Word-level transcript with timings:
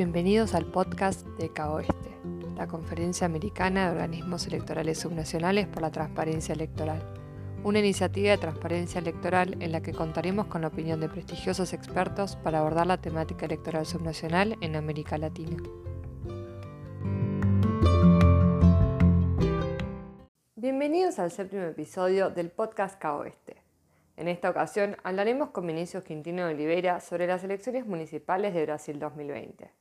bienvenidos 0.00 0.54
al 0.54 0.64
podcast 0.64 1.26
de 1.36 1.52
CAOeste, 1.52 2.16
la 2.56 2.66
Conferencia 2.66 3.26
Americana 3.26 3.84
de 3.84 3.90
Organismos 3.90 4.46
Electorales 4.46 4.98
Subnacionales 4.98 5.66
por 5.66 5.82
la 5.82 5.90
Transparencia 5.90 6.54
Electoral, 6.54 7.02
una 7.64 7.80
iniciativa 7.80 8.30
de 8.30 8.38
transparencia 8.38 8.98
electoral 8.98 9.62
en 9.62 9.72
la 9.72 9.82
que 9.82 9.92
contaremos 9.92 10.46
con 10.46 10.62
la 10.62 10.68
opinión 10.68 11.00
de 11.00 11.10
prestigiosos 11.10 11.74
expertos 11.74 12.36
para 12.36 12.60
abordar 12.60 12.86
la 12.86 13.02
temática 13.02 13.44
electoral 13.44 13.84
subnacional 13.84 14.56
en 14.62 14.74
América 14.74 15.18
Latina. 15.18 15.58
Bienvenidos 20.56 21.18
al 21.18 21.30
séptimo 21.30 21.64
episodio 21.64 22.30
del 22.30 22.48
podcast 22.48 22.98
CAOeste. 22.98 23.58
En 24.16 24.28
esta 24.28 24.48
ocasión 24.48 24.96
hablaremos 25.02 25.50
con 25.50 25.66
Vinicius 25.66 26.04
Quintino 26.04 26.46
de 26.46 26.54
Oliveira 26.54 27.00
sobre 27.00 27.26
las 27.26 27.44
elecciones 27.44 27.86
municipales 27.86 28.54
de 28.54 28.64
Brasil 28.64 28.98
2020. 28.98 29.79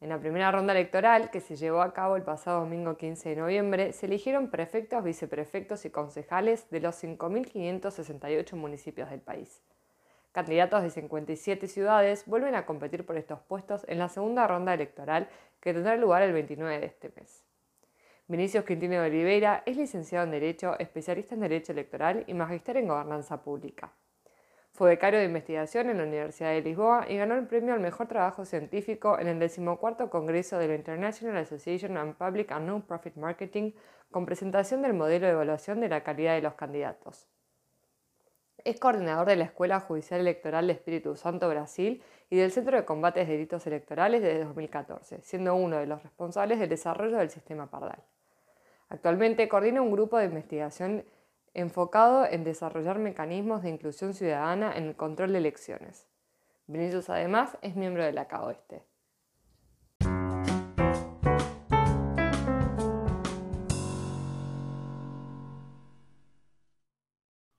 En 0.00 0.08
la 0.08 0.18
primera 0.18 0.50
ronda 0.50 0.72
electoral, 0.72 1.30
que 1.30 1.42
se 1.42 1.56
llevó 1.56 1.82
a 1.82 1.92
cabo 1.92 2.16
el 2.16 2.22
pasado 2.22 2.60
domingo 2.60 2.96
15 2.96 3.28
de 3.28 3.36
noviembre, 3.36 3.92
se 3.92 4.06
eligieron 4.06 4.48
prefectos, 4.48 5.04
viceprefectos 5.04 5.84
y 5.84 5.90
concejales 5.90 6.70
de 6.70 6.80
los 6.80 7.04
5.568 7.04 8.54
municipios 8.54 9.10
del 9.10 9.20
país. 9.20 9.62
Candidatos 10.32 10.82
de 10.82 10.90
57 10.90 11.68
ciudades 11.68 12.24
vuelven 12.24 12.54
a 12.54 12.64
competir 12.64 13.04
por 13.04 13.18
estos 13.18 13.40
puestos 13.40 13.84
en 13.88 13.98
la 13.98 14.08
segunda 14.08 14.46
ronda 14.46 14.72
electoral 14.72 15.28
que 15.60 15.74
tendrá 15.74 15.96
lugar 15.96 16.22
el 16.22 16.32
29 16.32 16.80
de 16.80 16.86
este 16.86 17.12
mes. 17.16 17.44
Vinicius 18.26 18.64
Quintino 18.64 19.02
de 19.02 19.10
Oliveira 19.10 19.62
es 19.66 19.76
licenciado 19.76 20.24
en 20.24 20.30
Derecho, 20.30 20.78
especialista 20.78 21.34
en 21.34 21.42
Derecho 21.42 21.72
Electoral 21.72 22.24
y 22.26 22.32
magíster 22.32 22.78
en 22.78 22.88
Gobernanza 22.88 23.42
Pública. 23.42 23.92
Fue 24.80 24.88
becario 24.88 25.20
de 25.20 25.26
investigación 25.26 25.90
en 25.90 25.98
la 25.98 26.04
Universidad 26.04 26.52
de 26.52 26.62
Lisboa 26.62 27.04
y 27.06 27.18
ganó 27.18 27.34
el 27.34 27.46
premio 27.46 27.74
al 27.74 27.80
mejor 27.80 28.08
trabajo 28.08 28.46
científico 28.46 29.18
en 29.18 29.28
el 29.28 29.38
decimocuarto 29.38 30.08
Congreso 30.08 30.56
de 30.56 30.68
la 30.68 30.74
International 30.74 31.36
Association 31.36 31.98
on 31.98 32.14
Public 32.14 32.50
and 32.50 32.66
Non-Profit 32.66 33.16
Marketing 33.16 33.72
con 34.10 34.24
presentación 34.24 34.80
del 34.80 34.94
modelo 34.94 35.26
de 35.26 35.32
evaluación 35.32 35.80
de 35.80 35.90
la 35.90 36.02
calidad 36.02 36.34
de 36.34 36.40
los 36.40 36.54
candidatos. 36.54 37.28
Es 38.64 38.80
coordinador 38.80 39.26
de 39.26 39.36
la 39.36 39.44
Escuela 39.44 39.80
Judicial 39.80 40.20
Electoral 40.20 40.66
de 40.66 40.72
Espíritu 40.72 41.14
Santo 41.14 41.46
Brasil 41.50 42.02
y 42.30 42.38
del 42.38 42.50
Centro 42.50 42.78
de 42.78 42.86
Combates 42.86 43.28
de 43.28 43.34
Delitos 43.34 43.66
Electorales 43.66 44.22
desde 44.22 44.44
2014, 44.46 45.20
siendo 45.20 45.56
uno 45.56 45.76
de 45.76 45.88
los 45.88 46.02
responsables 46.02 46.58
del 46.58 46.70
desarrollo 46.70 47.18
del 47.18 47.28
sistema 47.28 47.66
Pardal. 47.66 48.02
Actualmente 48.88 49.46
coordina 49.46 49.82
un 49.82 49.92
grupo 49.92 50.16
de 50.16 50.24
investigación 50.24 51.04
enfocado 51.54 52.26
en 52.26 52.44
desarrollar 52.44 52.98
mecanismos 52.98 53.62
de 53.62 53.70
inclusión 53.70 54.14
ciudadana 54.14 54.76
en 54.76 54.86
el 54.86 54.96
control 54.96 55.32
de 55.32 55.38
elecciones. 55.38 56.06
Vinicius 56.66 57.10
además 57.10 57.58
es 57.62 57.74
miembro 57.74 58.04
de 58.04 58.12
la 58.12 58.28
CAOeste. 58.28 58.84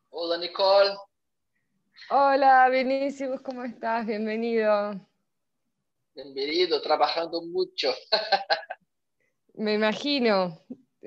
Hola 0.09 0.38
Nicole. 0.38 0.95
Hola 2.09 2.70
Vinicius, 2.70 3.42
¿cómo 3.42 3.64
estás? 3.64 4.05
Bienvenido. 4.05 4.94
Bienvenido, 6.14 6.81
trabajando 6.81 7.42
mucho. 7.42 7.94
Me 9.53 9.73
imagino 9.73 10.58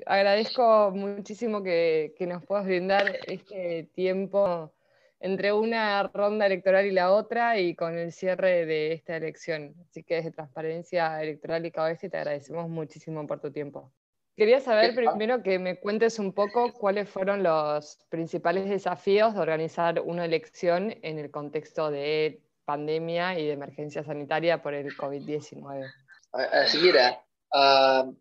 agradezco 0.05 0.91
muchísimo 0.91 1.63
que, 1.63 2.13
nos 2.21 2.45
puedas 2.45 2.65
brindar 2.65 3.19
este 3.27 3.89
tiempo 3.93 4.73
entre 5.19 5.53
una 5.53 6.03
ronda 6.13 6.45
electoral 6.45 6.85
y 6.85 6.91
la 6.91 7.11
otra 7.11 7.59
y 7.59 7.75
con 7.75 7.97
el 7.97 8.11
cierre 8.11 8.65
de 8.65 8.93
esta 8.93 9.15
elección. 9.15 9.73
Así 9.81 10.03
que 10.03 10.15
desde 10.15 10.31
Transparencia 10.31 11.21
Electoral 11.21 11.65
y 11.65 11.71
KBS 11.71 12.09
te 12.09 12.17
agradecemos 12.17 12.69
muchísimo 12.69 13.25
por 13.25 13.39
tu 13.39 13.51
tiempo. 13.51 13.91
Quería 14.35 14.59
saber 14.59 14.93
primero 14.93 15.41
que 15.41 15.59
me 15.59 15.79
cuentes 15.79 16.19
un 16.19 16.33
poco 16.33 16.73
cuáles 16.73 17.09
fueron 17.09 17.41
los 17.41 18.05
principales 18.09 18.67
desafíos 18.69 19.33
de 19.33 19.39
organizar 19.39 20.01
una 20.01 20.25
elección 20.25 20.93
en 21.03 21.19
el 21.19 21.31
contexto 21.31 21.89
de 21.89 22.41
pandemia 22.65 23.39
y 23.39 23.45
de 23.45 23.53
emergencia 23.53 24.03
sanitaria 24.03 24.61
por 24.61 24.73
el 24.73 24.95
COVID-19. 24.97 25.89
Así 26.33 26.79
mira, 26.79 27.23
uh, 27.53 28.13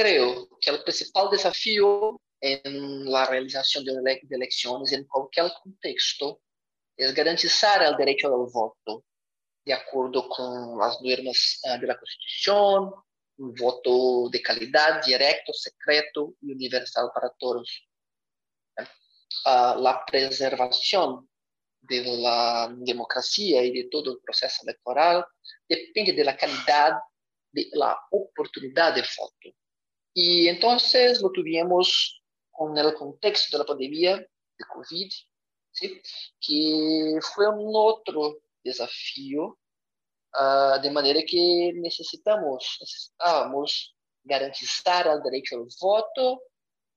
creo 0.00 0.48
que 0.60 0.70
el 0.70 0.82
principal 0.82 1.28
desafío 1.30 2.20
en 2.40 3.10
la 3.10 3.26
realización 3.26 3.84
de, 3.84 4.20
elecciones 4.30 4.92
en 4.92 5.04
cualquier 5.04 5.52
contexto 5.62 6.40
es 6.96 7.14
garantizar 7.14 7.82
el 7.82 7.96
derecho 7.96 8.28
al 8.28 8.50
voto, 8.50 9.04
de 9.64 9.74
acuerdo 9.74 10.26
con 10.28 10.78
las 10.78 11.00
normas 11.02 11.60
eh, 11.64 11.78
de 11.78 11.86
la 11.86 11.98
Constitución, 11.98 12.92
un 13.38 13.54
voto 13.54 14.30
de 14.30 14.40
calidad, 14.40 15.04
directo, 15.04 15.52
secreto 15.52 16.34
y 16.40 16.52
universal 16.52 17.10
para 17.14 17.30
todos. 17.38 17.86
Ah, 19.44 19.76
la 19.78 20.04
preservación 20.04 21.28
de 21.82 22.18
la 22.18 22.70
democracia 22.78 23.62
y 23.62 23.70
de 23.70 23.88
todo 23.90 24.12
el 24.12 24.18
proceso 24.20 24.62
electoral 24.64 25.24
depende 25.68 26.12
de 26.12 26.24
la 26.24 26.36
calidad 26.36 26.94
de 27.52 27.68
la 27.72 27.98
oportunidad 28.10 28.94
de 28.94 29.02
voto. 29.18 29.59
Y 30.14 30.48
entonces 30.48 31.20
lo 31.22 31.30
tuvimos 31.30 32.22
con 32.50 32.76
el 32.76 32.94
contexto 32.94 33.56
de 33.56 33.62
la 33.62 33.66
pandemia 33.66 34.16
de 34.16 34.64
COVID, 34.74 35.10
que 36.40 37.18
fue 37.34 37.48
un 37.48 37.72
otro 37.74 38.38
desafío, 38.62 39.58
uh, 40.38 40.80
de 40.82 40.90
manera 40.90 41.20
que 41.26 41.72
necesitamos, 41.74 42.76
necesitábamos 42.80 43.96
garantizar 44.22 45.06
el 45.06 45.22
derecho 45.22 45.56
al 45.56 45.68
voto 45.80 46.42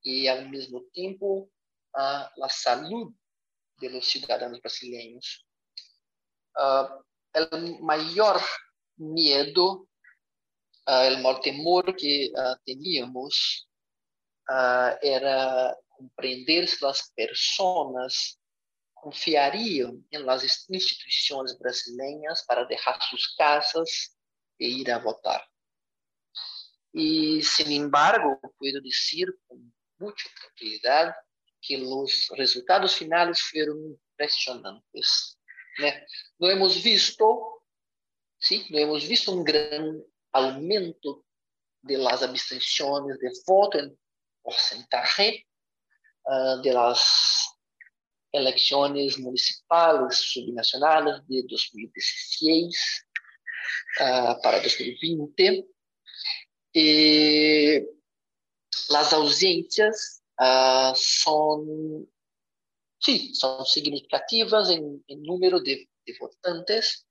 y 0.01 0.27
al 0.27 0.49
mismo 0.49 0.81
tiempo 0.91 1.49
uh, 1.93 2.25
la 2.35 2.49
salud 2.49 3.13
de 3.77 3.89
los 3.89 4.05
ciudadanos 4.05 4.59
brasileños. 4.59 5.45
Uh, 6.55 7.01
el 7.33 7.79
mayor 7.81 8.39
miedo 8.97 9.87
el 10.87 11.21
mal 11.21 11.39
temor 11.39 11.95
que 11.95 12.31
uh, 12.35 12.57
teníamos 12.65 13.67
uh, 14.49 14.97
era 15.01 15.75
compreender 15.89 16.67
se 16.67 16.85
as 16.85 17.09
pessoas 17.15 18.37
confiariam 18.93 20.03
las 20.11 20.43
instituições 20.69 21.57
brasileiras 21.57 22.45
para 22.45 22.63
deixar 22.65 22.99
suas 23.01 23.27
casas 23.35 23.89
e 24.59 24.81
ir 24.81 24.91
a 24.91 24.99
votar. 24.99 25.45
E, 26.93 27.41
sin 27.41 27.71
embargo, 27.71 28.39
puedo 28.57 28.81
dizer 28.81 29.27
com 29.47 29.69
muita 29.99 30.23
tranquilidade 30.39 31.15
que 31.61 31.77
os 31.77 32.29
resultados 32.35 32.93
finais 32.93 33.39
foram 33.39 33.97
impressionantes. 34.13 35.37
Né? 35.79 36.05
Não 36.39 36.49
hemos 36.49 36.75
visto, 36.77 37.61
sim, 38.39 38.65
não 38.69 38.79
hemos 38.79 39.03
visto 39.03 39.31
um 39.31 39.43
grande 39.43 40.03
aumento 40.33 41.25
de 41.81 41.97
las 41.97 42.23
abstenciones 42.23 43.19
de 43.19 43.31
voto 43.45 43.79
en 43.79 43.97
porcentaje 44.41 45.47
uh, 46.25 46.61
de 46.61 46.73
las 46.73 47.53
elecciones 48.31 49.19
municipales 49.19 50.17
subnacionales 50.17 51.15
de 51.27 51.43
2016 51.47 53.05
uh, 53.99 54.03
ah, 54.03 54.39
para 54.41 54.61
2020. 54.61 55.67
E 56.75 57.87
las 58.89 59.13
ausências 59.13 60.23
uh, 60.39 60.93
son, 60.95 62.09
sí, 62.99 63.33
son 63.35 63.65
significativas 63.65 64.71
en, 64.71 65.03
en 65.07 65.21
número 65.21 65.59
de, 65.59 65.87
de, 66.05 66.17
votantes, 66.19 67.05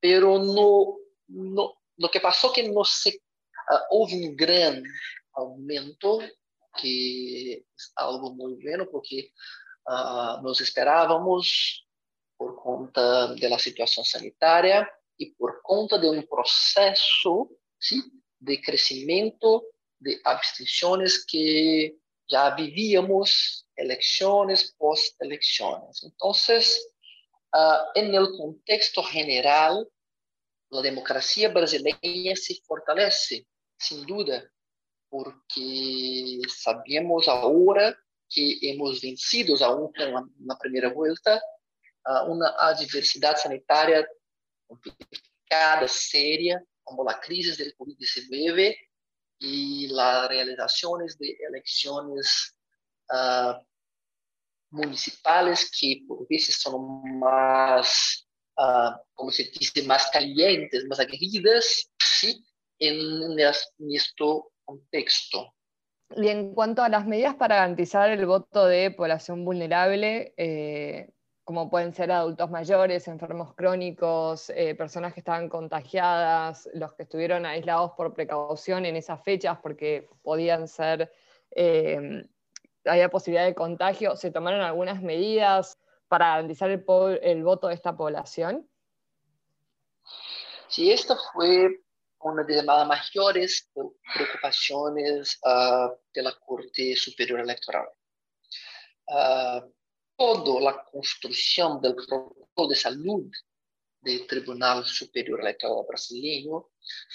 pero 0.00 0.38
no, 0.38 0.98
no, 1.26 1.77
lo 1.98 2.10
que 2.10 2.20
pasó 2.20 2.52
que 2.52 2.62
no 2.68 2.84
se, 2.84 3.10
uh, 3.10 3.84
houve 3.90 4.14
um 4.14 4.34
grande 4.34 4.88
aumento, 5.34 6.18
que 6.78 7.64
é 7.64 8.02
algo 8.02 8.34
muito 8.34 8.62
bueno, 8.62 8.86
porque 8.86 9.30
uh, 9.88 10.40
nos 10.42 10.60
esperávamos 10.60 11.86
por 12.36 12.62
conta 12.62 13.34
da 13.34 13.58
situação 13.58 14.04
sanitária 14.04 14.88
e 15.18 15.26
por 15.32 15.60
conta 15.62 15.98
de 15.98 16.06
um 16.06 16.22
processo 16.22 17.50
¿sí? 17.80 18.00
de 18.40 18.58
crescimento 18.58 19.64
de 20.00 20.20
abstenções 20.24 21.24
que 21.24 21.96
já 22.30 22.50
vivíamos 22.50 23.64
eleições 23.76 24.74
pós-eleições. 24.78 26.04
Então, 26.04 26.30
uh, 26.30 28.02
no 28.02 28.36
contexto 28.36 29.02
geral, 29.02 29.84
a 30.72 30.82
democracia 30.82 31.48
brasileira 31.48 32.36
se 32.36 32.60
fortalece, 32.66 33.46
sem 33.78 34.04
dúvida, 34.04 34.50
porque 35.10 36.40
sabemos 36.48 37.28
agora 37.28 37.96
que 38.28 38.58
hemos 38.62 39.00
vencido, 39.00 39.62
aún 39.64 39.90
na 40.40 40.56
primeira 40.56 40.92
volta, 40.92 41.40
uma 42.26 42.48
adversidade 42.58 43.40
sanitária 43.40 44.06
complicada, 44.66 45.88
séria, 45.88 46.62
como 46.84 47.04
la 47.04 47.18
crisis 47.20 47.56
del 47.56 47.74
COVID-19 47.76 48.76
y 49.40 49.88
las 49.88 50.28
realizaciones 50.28 51.18
de 51.18 51.36
elecciones 51.40 52.54
uh, 53.10 53.54
municipales 54.70 55.70
que 55.70 56.02
por 56.06 56.26
veces 56.28 56.56
son 56.56 57.18
más, 57.18 58.27
uh, 58.58 58.92
como 59.14 59.30
se 59.30 59.44
dice, 59.58 59.82
más 59.84 60.10
calientes, 60.12 60.84
más 60.86 61.00
aguerridas, 61.00 61.90
¿sí? 61.98 62.44
en, 62.78 63.38
en 63.38 63.38
este 63.92 64.24
contexto. 64.64 65.54
Y 66.16 66.28
en 66.28 66.54
cuanto 66.54 66.82
a 66.82 66.88
las 66.88 67.06
medidas 67.06 67.34
para 67.34 67.56
garantizar 67.56 68.10
el 68.10 68.24
voto 68.24 68.66
de 68.66 68.90
población 68.90 69.44
vulnerable, 69.44 70.32
eh, 70.36 71.10
como 71.44 71.70
pueden 71.70 71.92
ser 71.94 72.12
adultos 72.12 72.50
mayores, 72.50 73.08
enfermos 73.08 73.54
crónicos, 73.54 74.50
eh, 74.50 74.74
personas 74.74 75.12
que 75.12 75.20
estaban 75.20 75.48
contagiadas, 75.48 76.68
los 76.74 76.94
que 76.94 77.04
estuvieron 77.04 77.46
aislados 77.46 77.92
por 77.92 78.14
precaución 78.14 78.86
en 78.86 78.96
esas 78.96 79.22
fechas 79.22 79.58
porque 79.62 80.08
podían 80.22 80.66
ser, 80.66 81.12
eh, 81.50 82.26
había 82.84 83.10
posibilidad 83.10 83.46
de 83.46 83.54
contagio, 83.54 84.16
¿se 84.16 84.30
tomaron 84.30 84.60
algunas 84.62 85.02
medidas 85.02 85.78
para 86.08 86.30
garantizar 86.30 86.70
el, 86.70 86.84
el 87.22 87.44
voto 87.44 87.68
de 87.68 87.74
esta 87.74 87.96
población? 87.96 88.68
Sí, 90.68 90.90
esto 90.90 91.16
fue 91.32 91.82
una 92.20 92.42
de 92.42 92.62
las 92.62 92.86
mayores 92.86 93.70
preocupaciones 94.14 95.38
uh, 95.44 95.94
de 96.12 96.22
la 96.22 96.32
Corte 96.44 96.96
Superior 96.96 97.40
Electoral. 97.40 97.88
Uh, 99.06 99.72
toda 100.16 100.60
la 100.60 100.84
construcción 100.84 101.80
del 101.80 101.94
protocolo 101.94 102.68
de 102.68 102.74
salud 102.74 103.30
del 104.00 104.26
Tribunal 104.26 104.84
Superior 104.84 105.40
Electoral 105.40 105.84
brasileño 105.88 106.68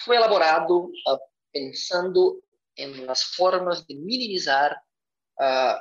fue 0.04 0.16
elaborado 0.16 0.76
uh, 0.78 1.20
pensando 1.52 2.40
en 2.76 3.06
las 3.06 3.24
formas 3.24 3.86
de 3.86 3.96
minimizar 3.96 4.76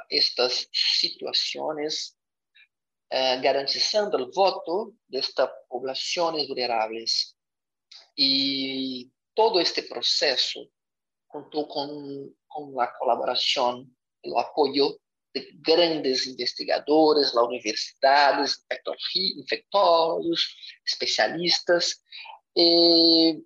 estas 0.08 0.68
situaciones, 0.72 2.18
garantizando 3.42 4.16
el 4.16 4.30
voto 4.34 4.94
de 5.06 5.18
estas 5.18 5.50
poblaciones 5.68 6.48
y 8.14 9.10
todo 9.34 9.60
este 9.60 9.82
proceso 9.82 10.60
contó 11.26 11.68
con, 11.68 12.34
con 12.46 12.74
la 12.74 12.92
colaboración, 12.98 13.94
el 14.22 14.32
apoyo 14.36 14.96
de 15.34 15.48
grandes 15.54 16.26
investigadores, 16.26 17.34
universidades, 17.34 18.64
infectólogos, 19.14 20.56
especialistas. 20.84 22.02
Eh, 22.54 23.40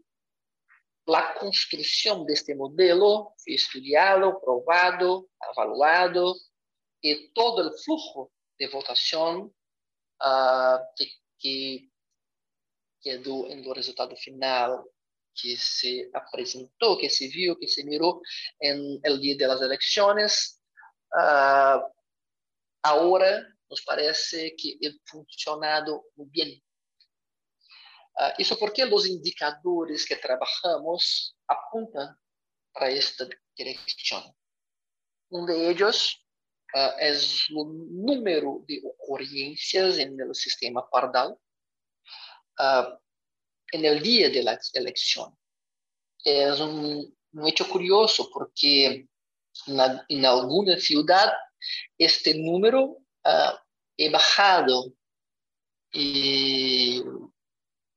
la 1.06 1.34
construcción 1.38 2.26
de 2.26 2.34
este 2.34 2.56
modelo 2.56 3.34
fue 3.38 3.54
estudiado, 3.54 4.40
probado, 4.40 5.28
evaluado 5.52 6.34
y 7.00 7.30
todo 7.32 7.62
el 7.62 7.70
flujo 7.84 8.32
de 8.58 8.68
votación 8.68 9.54
uh, 10.20 10.78
que, 10.96 11.12
que 11.38 11.90
quedó 13.00 13.48
en 13.48 13.64
el 13.64 13.74
resultado 13.74 14.16
final 14.16 14.82
que 15.34 15.56
se 15.56 16.10
apresentó, 16.14 16.96
que 16.96 17.10
se 17.10 17.28
vio, 17.28 17.58
que 17.58 17.68
se 17.68 17.84
miró 17.84 18.20
en 18.58 18.98
el 19.02 19.20
día 19.20 19.36
de 19.36 19.46
las 19.46 19.60
elecciones, 19.60 20.62
uh, 21.12 21.80
ahora 22.82 23.46
nos 23.68 23.82
parece 23.82 24.54
que 24.56 24.78
ha 24.86 24.90
funcionado 25.04 26.06
muy 26.16 26.28
bien. 26.30 26.62
Uh, 28.18 28.32
isso 28.38 28.56
porque 28.58 28.82
os 28.84 29.04
indicadores 29.04 30.06
que 30.06 30.16
trabalhamos 30.16 31.36
apontam 31.46 32.16
para 32.72 32.90
esta 32.90 33.28
direção. 33.54 34.34
Um 35.30 35.44
de 35.44 35.52
uh, 36.74 36.94
é 36.98 37.12
o 37.52 37.64
número 37.64 38.64
de 38.66 38.80
ocorrências 38.84 39.98
no 40.10 40.34
sistema 40.34 40.82
Pardal, 40.82 41.38
uh, 42.60 42.98
en 43.72 43.84
el 43.84 44.02
día 44.02 44.30
de 44.30 44.42
la 44.42 44.58
elección. 44.74 45.36
Es 46.24 46.60
un, 46.60 47.16
un 47.32 47.46
hecho 47.46 47.68
curioso 47.68 48.30
porque 48.32 49.08
en, 49.66 50.00
en 50.08 50.26
alguna 50.26 50.78
ciudad 50.78 51.32
este 51.98 52.34
número 52.34 52.84
uh, 52.84 52.98
ha 53.24 54.10
bajado 54.10 54.92
y, 55.92 57.02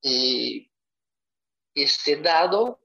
y, 0.01 0.71
este 1.75 2.18
dado 2.18 2.81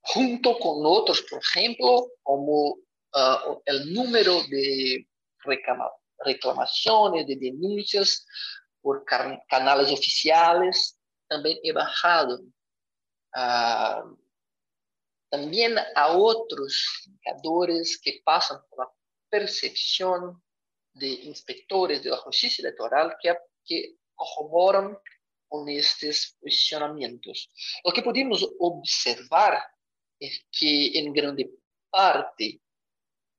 junto 0.00 0.58
con 0.58 0.84
otros, 0.84 1.22
por 1.22 1.40
ejemplo, 1.40 2.08
como 2.22 2.78
uh, 3.16 3.60
el 3.64 3.92
número 3.92 4.42
de 4.48 5.08
reclama, 5.38 5.90
reclamaciones, 6.18 7.26
de 7.26 7.36
denuncias 7.36 8.26
por 8.80 9.04
canales 9.04 9.90
oficiales, 9.90 10.98
también 11.28 11.58
he 11.62 11.72
bajado. 11.72 12.40
Uh, 13.34 14.16
también 15.28 15.76
a 15.94 16.16
otros 16.16 17.02
indicadores 17.06 18.00
que 18.00 18.20
pasan 18.24 18.58
por 18.70 18.86
la 18.86 18.92
percepción 19.28 20.42
de 20.94 21.08
inspectores 21.08 22.02
de 22.02 22.10
la 22.10 22.16
justicia 22.18 22.62
electoral 22.62 23.16
que, 23.20 23.36
que 23.64 23.96
corroboran 24.14 24.96
con 25.48 25.68
estos 25.68 26.36
posicionamientos. 26.40 27.50
Lo 27.84 27.92
que 27.92 28.02
podemos 28.02 28.48
observar 28.58 29.62
es 30.18 30.46
que 30.50 30.98
en 30.98 31.12
grande 31.12 31.50
parte 31.90 32.60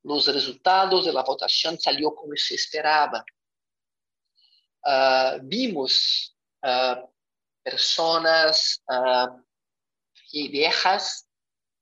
los 0.07 0.25
resultados 0.27 1.05
de 1.05 1.11
la 1.11 1.21
votación 1.21 1.77
salió 1.77 2.15
como 2.15 2.33
se 2.37 2.55
esperaba. 2.55 3.25
Uh, 4.85 5.39
vimos 5.43 6.33
uh, 6.63 7.05
personas 7.61 8.81
uh, 8.87 9.43
viejas 10.31 11.27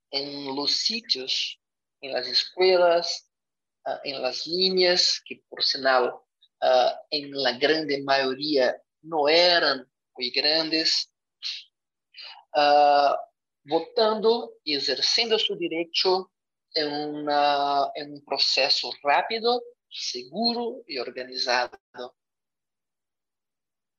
en 0.10 0.56
los 0.56 0.72
sitios, 0.72 1.60
en 2.02 2.14
las 2.14 2.28
escuelas, 2.28 3.30
en 4.04 4.22
las 4.22 4.48
líneas, 4.48 5.22
que 5.24 5.44
por 5.48 5.62
sinal 5.62 6.16
en 7.12 7.32
la 7.32 7.52
grande 7.58 8.02
mayoría 8.02 8.82
no 9.02 9.28
eran 9.28 9.86
muy 10.16 10.30
grandes, 10.32 11.12
votando 13.64 14.54
y 14.64 14.76
ejerciendo 14.76 15.38
su 15.38 15.56
derecho 15.58 16.32
en, 16.76 16.94
una, 16.94 17.90
en 17.96 18.14
un 18.14 18.26
proceso 18.26 18.92
rápido, 19.02 19.64
seguro 19.90 20.84
y 20.86 21.00
organizado. 21.00 21.80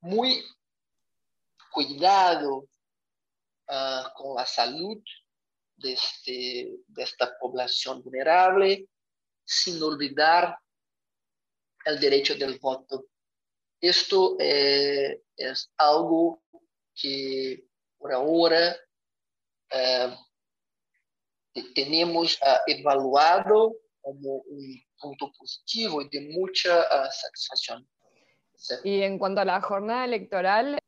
Muy 0.00 0.44
cuidado 1.72 2.68
uh, 3.68 4.12
con 4.14 4.36
la 4.36 4.46
salud 4.46 5.02
de, 5.76 5.94
este, 5.94 6.76
de 6.86 7.02
esta 7.02 7.36
población 7.38 8.02
vulnerable, 8.02 8.88
sin 9.44 9.82
olvidar 9.82 10.58
el 11.86 11.98
derecho 11.98 12.34
del 12.34 12.58
voto. 12.58 13.06
Esto 13.80 14.36
eh, 14.38 15.22
es 15.36 15.70
algo 15.76 16.42
que 16.94 17.68
por 17.98 18.12
ahora 18.12 18.76
eh, 19.70 20.16
tenemos 21.74 22.38
uh, 22.42 22.70
evaluado 22.70 23.76
como 24.00 24.36
un 24.48 24.82
punto 25.00 25.32
positivo 25.38 26.02
y 26.02 26.08
de 26.08 26.28
mucha 26.32 26.80
uh, 26.80 27.08
satisfacción. 27.10 27.88
Y 28.84 29.02
en 29.02 29.18
cuanto 29.18 29.42
a 29.42 29.44
la 29.44 29.60
jornada 29.60 30.04
electoral, 30.04 30.78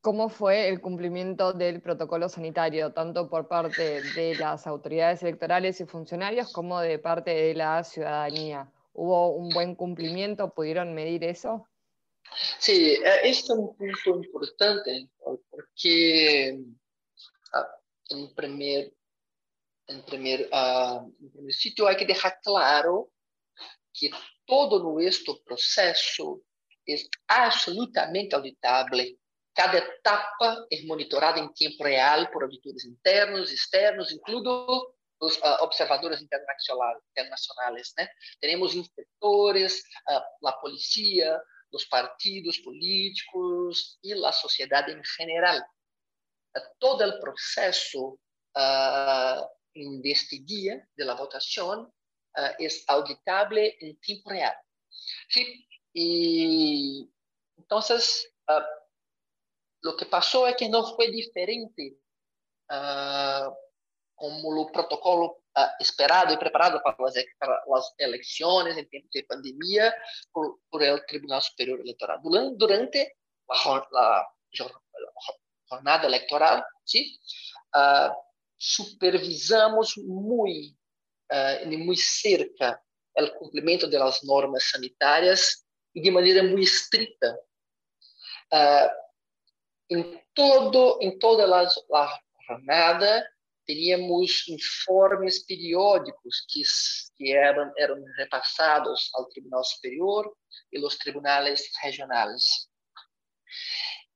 cómo 0.00 0.28
fue 0.28 0.68
el 0.68 0.82
cumplimiento 0.82 1.54
del 1.54 1.80
protocolo 1.80 2.28
sanitario, 2.28 2.92
tanto 2.92 3.30
por 3.30 3.48
parte 3.48 4.02
de 4.02 4.34
las 4.36 4.66
autoridades 4.66 5.22
electorales 5.22 5.80
y 5.80 5.86
funcionarios 5.86 6.52
como 6.52 6.80
de 6.80 6.98
parte 6.98 7.30
de 7.30 7.54
la 7.54 7.82
ciudadanía. 7.84 8.70
¿Hubo 8.92 9.30
un 9.30 9.48
buen 9.48 9.74
cumplimiento? 9.74 10.52
¿Pudieron 10.52 10.94
medir 10.94 11.24
eso? 11.24 11.66
Sí, 12.58 12.98
este 13.22 13.28
es 13.28 13.50
un 13.50 13.74
punto 13.76 14.10
importante 14.22 15.08
porque 15.50 16.60
ah, 17.54 17.68
en 18.10 18.34
primer, 18.34 18.92
en 19.86 20.02
primer, 20.04 20.48
uh, 20.52 21.04
en 21.20 21.30
primer 21.32 21.52
sitio 21.52 21.86
que 21.96 22.06
dejar 22.06 22.40
claro 22.42 23.10
que 23.92 24.10
todo 24.46 24.82
nuestro 24.82 25.40
proceso 25.44 26.40
es 26.84 27.08
absolutamente 27.28 28.34
auditable 28.36 29.18
Cada 29.54 29.78
etapa 29.78 30.66
é 30.70 30.82
monitorada 30.82 31.38
em 31.38 31.52
tempo 31.52 31.84
real 31.84 32.28
por 32.32 32.42
auditores 32.42 32.84
internos, 32.84 33.52
externos, 33.52 34.10
incluindo 34.10 34.92
os 35.20 35.36
uh, 35.36 35.62
observadores 35.62 36.20
internacionais. 36.20 37.92
Né? 37.96 38.08
Temos 38.40 38.74
inspectores, 38.74 39.80
uh, 40.10 40.48
a 40.48 40.52
polícia, 40.54 41.40
os 41.72 41.84
partidos 41.84 42.58
políticos 42.58 43.96
e 44.02 44.12
a 44.12 44.32
sociedade 44.32 44.92
em 44.92 45.04
geral. 45.04 45.60
todo 46.80 47.02
el 47.04 47.20
proceso 47.20 48.18
uh, 48.56 49.46
en 49.74 50.00
este 50.04 50.40
día 50.40 50.88
de 50.96 51.04
la 51.04 51.14
votación 51.14 51.80
uh, 51.80 52.52
es 52.58 52.84
auditable 52.86 53.76
en 53.80 53.98
tiempo 54.00 54.30
real. 54.30 54.54
¿sí? 55.28 55.66
Y 55.92 57.10
entonces, 57.56 58.32
lo 59.80 59.96
que 59.96 60.06
pasó 60.06 60.46
es 60.48 60.56
que 60.56 60.68
no 60.68 60.94
fue 60.96 61.08
diferente 61.10 61.96
como 64.14 64.64
el 64.64 64.72
protocolo 64.72 65.44
uh, 65.56 65.70
esperado 65.80 66.32
e 66.32 66.38
preparado 66.38 66.82
para 66.82 66.96
as, 67.04 67.14
para 67.38 67.62
as, 67.76 67.94
eleições 67.98 68.76
em 68.76 68.84
tempos 68.84 69.10
de 69.10 69.22
pandemia 69.24 69.94
por, 70.32 70.60
por 70.70 70.82
el 70.82 71.04
Tribunal 71.06 71.42
Superior 71.42 71.80
Eleitoral. 71.80 72.20
Durante, 72.22 72.56
durante 72.56 73.16
a, 73.50 74.26
jornada 75.68 76.06
eleitoral, 76.06 76.64
¿sí? 76.84 77.18
Uh, 77.74 78.12
supervisamos 78.64 79.94
muito, 79.98 80.74
uh, 81.30 81.78
muito 81.78 82.00
cerca 82.00 82.80
o 83.16 83.30
cumprimento 83.38 83.86
das 83.88 84.22
normas 84.22 84.70
sanitárias 84.70 85.64
e 85.94 86.00
de 86.00 86.10
maneira 86.10 86.42
muito 86.42 86.62
estrita. 86.62 87.38
Uh, 88.52 89.04
em 89.90 90.22
todo 90.34 90.98
em 91.02 91.18
toda 91.18 91.44
a 91.44 92.20
jornada 92.48 93.28
teríamos 93.66 94.48
informes 94.48 95.44
periódicos 95.44 96.44
que, 96.48 96.62
que 97.16 97.32
eram, 97.32 97.72
eram 97.78 98.02
repassados 98.16 99.10
ao 99.14 99.28
Tribunal 99.28 99.64
Superior 99.64 100.34
e 100.72 100.82
aos 100.82 100.96
tribunais 100.96 101.70
regionais. 101.82 102.68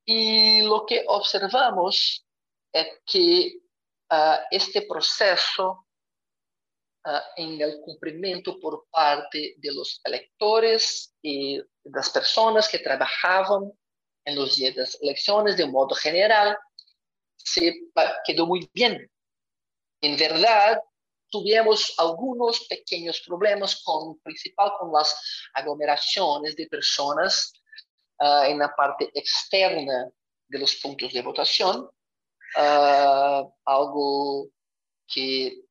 E 0.06 0.62
o 0.62 0.84
que 0.84 1.04
observamos 1.08 2.24
é 2.74 2.84
que 3.06 3.60
uh, 4.12 4.46
este 4.52 4.82
processo, 4.82 5.84
uh, 7.06 7.22
em 7.36 7.60
el 7.62 7.80
cumprimento 7.80 8.58
por 8.60 8.86
parte 8.90 9.56
de 9.58 9.70
los 9.70 10.00
eleitores 10.04 11.14
e 11.22 11.64
das 11.84 12.08
pessoas 12.08 12.68
que 12.68 12.78
trabalhavam 12.78 13.72
nos 14.34 14.56
dias 14.56 14.74
das 14.74 15.00
eleições, 15.00 15.56
de 15.56 15.64
modo 15.64 15.94
geral, 15.94 16.54
se 17.38 17.72
quedou 18.26 18.46
muito 18.46 18.68
bem 18.74 19.08
En 20.00 20.16
verdad, 20.16 20.80
tuvimos 21.30 21.92
algunos 21.98 22.66
pequeños 22.68 23.20
problemas, 23.20 23.82
con, 23.82 24.18
principal 24.20 24.72
con 24.78 24.92
las 24.92 25.16
aglomeraciones 25.54 26.54
de 26.54 26.68
personas 26.68 27.52
uh, 28.20 28.44
en 28.44 28.58
la 28.58 28.74
parte 28.76 29.10
externa 29.12 30.08
de 30.46 30.58
los 30.58 30.76
puntos 30.76 31.12
de 31.12 31.22
votación, 31.22 31.90
uh, 32.56 33.52
algo 33.64 34.48
que 35.06 35.62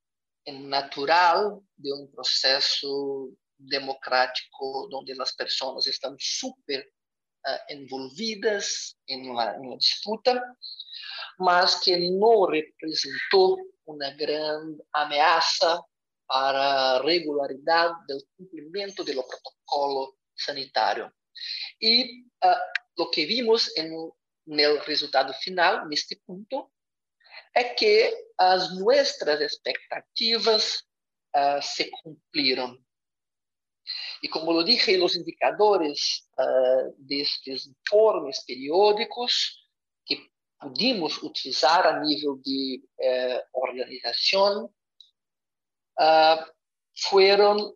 es 0.46 0.60
natural 0.60 1.60
de 1.76 1.94
un 1.94 2.12
proceso 2.12 3.30
democrático 3.58 4.88
donde 4.90 5.16
las 5.16 5.34
personas 5.34 5.88
están 5.88 6.16
súper 6.20 6.92
uh, 7.46 7.58
envolvidas 7.68 8.98
en 9.08 9.36
la, 9.36 9.56
en 9.56 9.70
la 9.70 9.76
disputa, 9.76 10.42
mas 11.40 11.80
que 11.82 11.98
no 11.98 12.48
representó 12.48 13.58
una 13.86 14.12
gran 14.12 14.78
amenaza 14.94 15.82
para 16.26 17.00
regularidad 17.00 17.92
del 18.08 18.22
cumplimiento 18.36 19.04
del 19.04 19.16
protocolo 19.16 20.18
sanitario. 20.36 21.12
Y 21.80 22.24
uh, 22.44 22.56
lo 22.98 23.10
que 23.12 23.26
vimos 23.26 23.72
en, 23.78 23.94
el 24.48 24.80
resultado 24.86 25.34
final, 25.34 25.84
en 25.86 25.94
este 25.94 26.18
punto, 26.26 26.72
es 27.54 27.74
que 27.78 28.14
as 28.38 28.72
nuestras 28.72 29.42
expectativas 29.42 30.88
uh, 31.34 31.62
se 31.62 31.90
cumplieron. 32.04 32.84
Y 34.22 34.30
como 34.30 34.54
lo 34.54 34.64
dije, 34.64 34.98
los 34.98 35.16
indicadores 35.16 36.30
uh, 36.38 36.94
de 36.98 37.22
estos 37.22 37.68
informes 37.68 38.44
periódicos 38.46 39.64
pudimos 40.60 41.22
utilizar 41.22 41.86
a 41.88 42.00
nível 42.00 42.42
de 42.44 42.84
eh, 43.00 43.46
organização 43.54 44.66
uh, 46.00 46.54
foram 46.96 47.76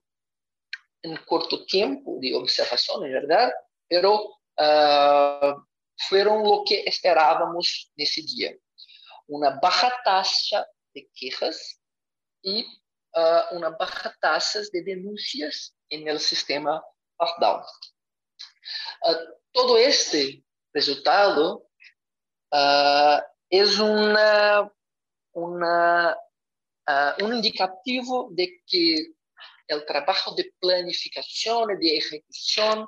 em 1.03 1.15
curto 1.25 1.65
tempo 1.65 2.19
de 2.19 2.33
observação, 2.35 3.03
é 3.05 3.09
verdade, 3.09 3.53
pero 3.87 4.25
uh, 4.59 5.61
foram 6.08 6.43
o 6.43 6.63
que 6.63 6.84
esperávamos 6.88 7.91
nesse 7.98 8.25
dia. 8.25 8.58
Uma 9.27 9.51
baixa 9.51 9.89
taxa 10.03 10.65
de 10.93 11.08
queixas 11.15 11.79
e 12.43 12.63
uh, 13.15 13.55
uma 13.58 13.70
baixa 13.72 14.15
taxa 14.20 14.62
de 14.62 14.81
denúncias 14.84 15.74
no 15.91 16.20
sistema 16.20 16.84
Pardal. 17.17 17.65
Uh, 19.05 19.41
todo 19.53 19.77
este 19.77 20.43
resultado 20.74 21.67
uh, 22.53 23.22
es 23.50 23.79
una, 23.79 24.72
una, 25.34 26.17
uh, 26.88 27.24
un 27.24 27.36
indicativo 27.36 28.29
de 28.31 28.62
que 28.65 29.13
el 29.67 29.86
trabajo 29.86 30.34
de 30.36 30.53
planificación 30.60 31.72
y 31.72 31.77
de 31.77 31.98
ejecución 31.98 32.88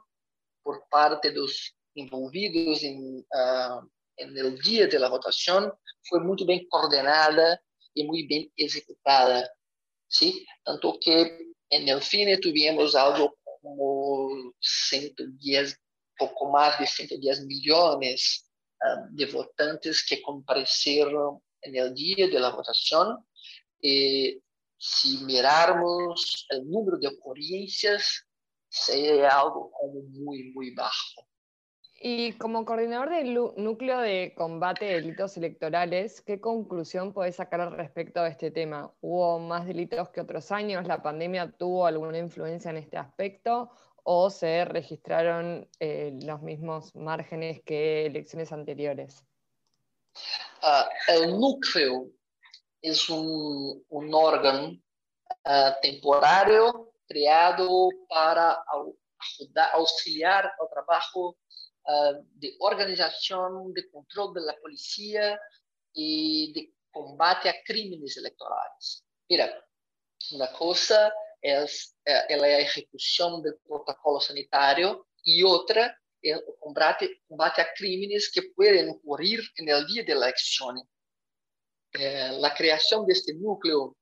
por 0.64 0.88
parte 0.90 1.32
de 1.32 1.40
los 1.40 1.76
envolvidos 1.96 2.84
en, 2.84 3.20
uh, 3.20 4.62
día 4.64 4.88
de 4.88 5.00
la 5.00 5.10
votación 5.10 5.72
fue 6.04 6.20
muy 6.20 6.38
bien 6.46 6.68
coordinada 6.70 7.62
y 7.94 8.04
muy 8.04 8.26
bien 8.28 8.52
ejecutada. 8.56 9.50
¿sí? 10.08 10.46
Tanto 10.64 10.98
que 11.00 11.54
en 11.70 11.90
el 11.90 12.02
fin 12.02 12.40
tuvimos 12.40 12.96
algo 12.96 13.36
como 13.62 14.54
110, 14.60 15.80
poco 16.18 16.52
más 16.52 16.80
de 16.80 16.86
110 16.86 17.46
millones 17.46 18.50
de 19.12 19.26
votantes 19.28 20.06
que 20.06 20.22
compareceram 20.22 21.42
no 21.66 21.94
dia 21.94 22.30
da 22.30 22.50
votação. 22.50 23.24
E 23.82 24.42
se 24.80 25.24
mirarmos 25.24 26.46
o 26.52 26.64
número 26.64 27.00
de 27.00 27.08
ocorrências, 27.08 28.24
seria 28.70 29.34
algo 29.34 29.70
como 29.70 30.04
muito, 30.04 30.54
muito 30.54 30.76
baixo. 30.76 31.22
Y 32.06 32.34
como 32.34 32.66
coordinador 32.66 33.12
del 33.12 33.34
núcleo 33.34 34.00
de 34.00 34.34
combate 34.36 34.84
de 34.84 34.94
delitos 34.96 35.38
electorales, 35.38 36.20
¿qué 36.20 36.42
conclusión 36.42 37.14
podés 37.14 37.38
sacar 37.38 37.62
al 37.62 37.72
respecto 37.72 38.22
de 38.22 38.30
este 38.30 38.52
tema? 38.52 38.94
¿Hubo 39.00 39.40
más 39.40 39.66
delitos 39.66 40.10
que 40.10 40.20
otros 40.20 40.52
años? 40.52 40.86
¿La 40.86 41.02
pandemia 41.02 41.54
tuvo 41.58 41.86
alguna 41.86 42.18
influencia 42.18 42.72
en 42.72 42.78
este 42.78 42.98
aspecto? 42.98 43.72
o 44.04 44.30
se 44.30 44.66
registraron 44.66 45.70
eh, 45.80 46.12
los 46.24 46.42
mismos 46.42 46.94
márgenes 46.94 47.62
que 47.64 48.06
elecciones 48.06 48.52
anteriores? 48.52 49.24
Uh, 50.62 50.84
el 51.08 51.40
núcleo 51.40 52.08
es 52.82 53.10
un, 53.10 53.82
órgano 54.14 54.78
uh, 55.46 55.72
temporario 55.82 56.92
creado 57.08 57.90
para 58.10 58.62
auxiliar 59.74 60.52
al 60.60 60.70
trabajo 60.70 61.38
uh, 61.88 62.24
de 62.36 62.56
organización, 62.60 63.74
de 63.74 63.90
control 63.90 64.34
de 64.34 64.42
la 64.42 64.56
policía 64.58 65.40
y 65.94 66.54
de 66.54 66.74
combate 66.92 67.50
a 67.50 67.56
crímenes 67.64 68.18
electorales. 68.18 69.04
Mira, 69.30 69.66
una 70.32 70.52
cosa 70.54 71.12
es, 71.42 71.96
ela 72.06 72.48
é 72.48 72.56
a 72.56 72.62
execução 72.62 73.42
do 73.42 73.58
protocolo 73.68 74.20
sanitário 74.20 75.06
e 75.26 75.44
outra 75.44 75.96
é 76.24 76.38
o 76.38 76.54
combate, 76.54 77.22
combate 77.28 77.60
a 77.60 77.74
crimes 77.74 78.30
que 78.30 78.42
podem 78.54 78.90
ocorrer 78.90 79.42
no 79.60 79.86
dia 79.88 80.06
da 80.06 80.12
eleição. 80.14 80.74
Eh, 81.96 82.46
a 82.46 82.52
criação 82.52 83.06
deste 83.06 83.34
núcleo 83.34 83.96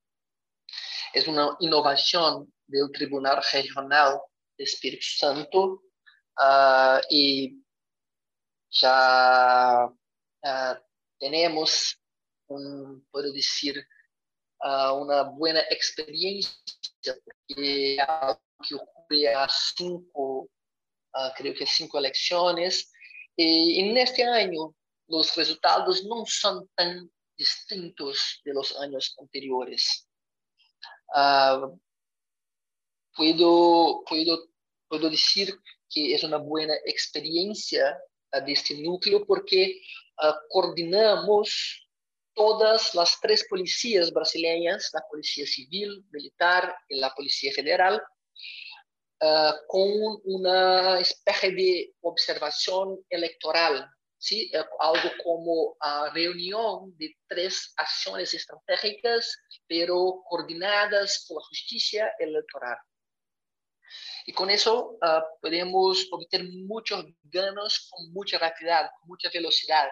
é 1.15 1.21
uma 1.27 1.57
inovação 1.59 2.47
do 2.67 2.91
Tribunal 2.91 3.41
Regional 3.41 4.29
de 4.57 4.63
Espírito 4.63 5.03
Santo 5.03 5.81
uh, 6.39 7.01
e 7.11 7.55
já 8.72 9.88
uh, 9.88 10.82
um, 12.50 13.01
posso 13.12 13.34
dizer, 13.34 13.86
uh, 14.63 14.94
uma 15.01 15.24
boa 15.24 15.60
experiência 15.72 16.51
porque 17.48 17.98
que 18.63 18.75
ocorre 18.75 19.28
há 19.28 19.48
cinco, 19.50 20.50
uh, 21.16 21.34
creio 21.36 21.56
que 21.56 21.66
cinco 21.66 21.98
eleições, 21.98 22.88
e, 23.38 23.80
e, 23.80 23.94
neste 23.94 24.22
ano 24.22 24.75
os 25.08 25.32
resultados 25.32 26.06
não 26.06 26.25
são 26.25 26.68
tão 26.75 27.10
distintos 27.38 28.40
de 28.46 28.54
los 28.54 28.72
anos 28.74 29.13
anteriores. 29.20 30.06
Uh, 31.10 31.80
puedo, 33.16 34.04
puedo, 34.08 34.50
puedo 34.88 35.10
dizer 35.10 35.58
que 35.90 36.13
é 36.13 36.25
uma 36.25 36.40
boa 36.40 36.63
experiência 36.86 37.94
uh, 37.94 38.11
deste 38.39 38.75
núcleo 38.81 39.25
porque 39.25 39.81
uh, 40.23 40.33
coordenamos 40.50 41.88
todas 42.33 42.95
las 42.95 43.19
tres 43.19 43.45
policías 43.50 44.11
brasileñas, 44.11 44.89
la 44.93 45.03
Policía 45.09 45.45
Civil, 45.45 46.05
Militar 46.11 46.73
y 46.88 47.00
la 47.00 47.13
Policía 47.13 47.51
Federal, 47.53 48.01
uh, 49.21 49.53
con 49.67 49.91
una 50.23 51.00
especie 51.00 51.51
de 51.51 51.93
observación 52.01 53.03
electoral, 53.09 53.85
¿sí? 54.17 54.51
algo 54.79 55.11
como 55.23 55.75
a 55.79 56.09
reunión 56.13 56.95
de 56.97 57.13
tres 57.27 57.73
acciones 57.75 58.33
estratégicas, 58.33 59.38
pero 59.67 60.23
coordinadas 60.29 61.25
por 61.27 61.41
la 61.41 61.47
justicia 61.47 62.13
electoral. 62.19 62.77
Y 64.25 64.33
con 64.33 64.50
eso 64.50 64.98
uh, 65.01 65.21
podemos 65.41 66.07
obtener 66.12 66.48
muchos 66.65 67.05
ganos 67.24 67.89
con 67.89 68.12
mucha 68.13 68.38
rapidez, 68.38 68.89
con 69.00 69.10
mucha 69.10 69.29
velocidad. 69.33 69.89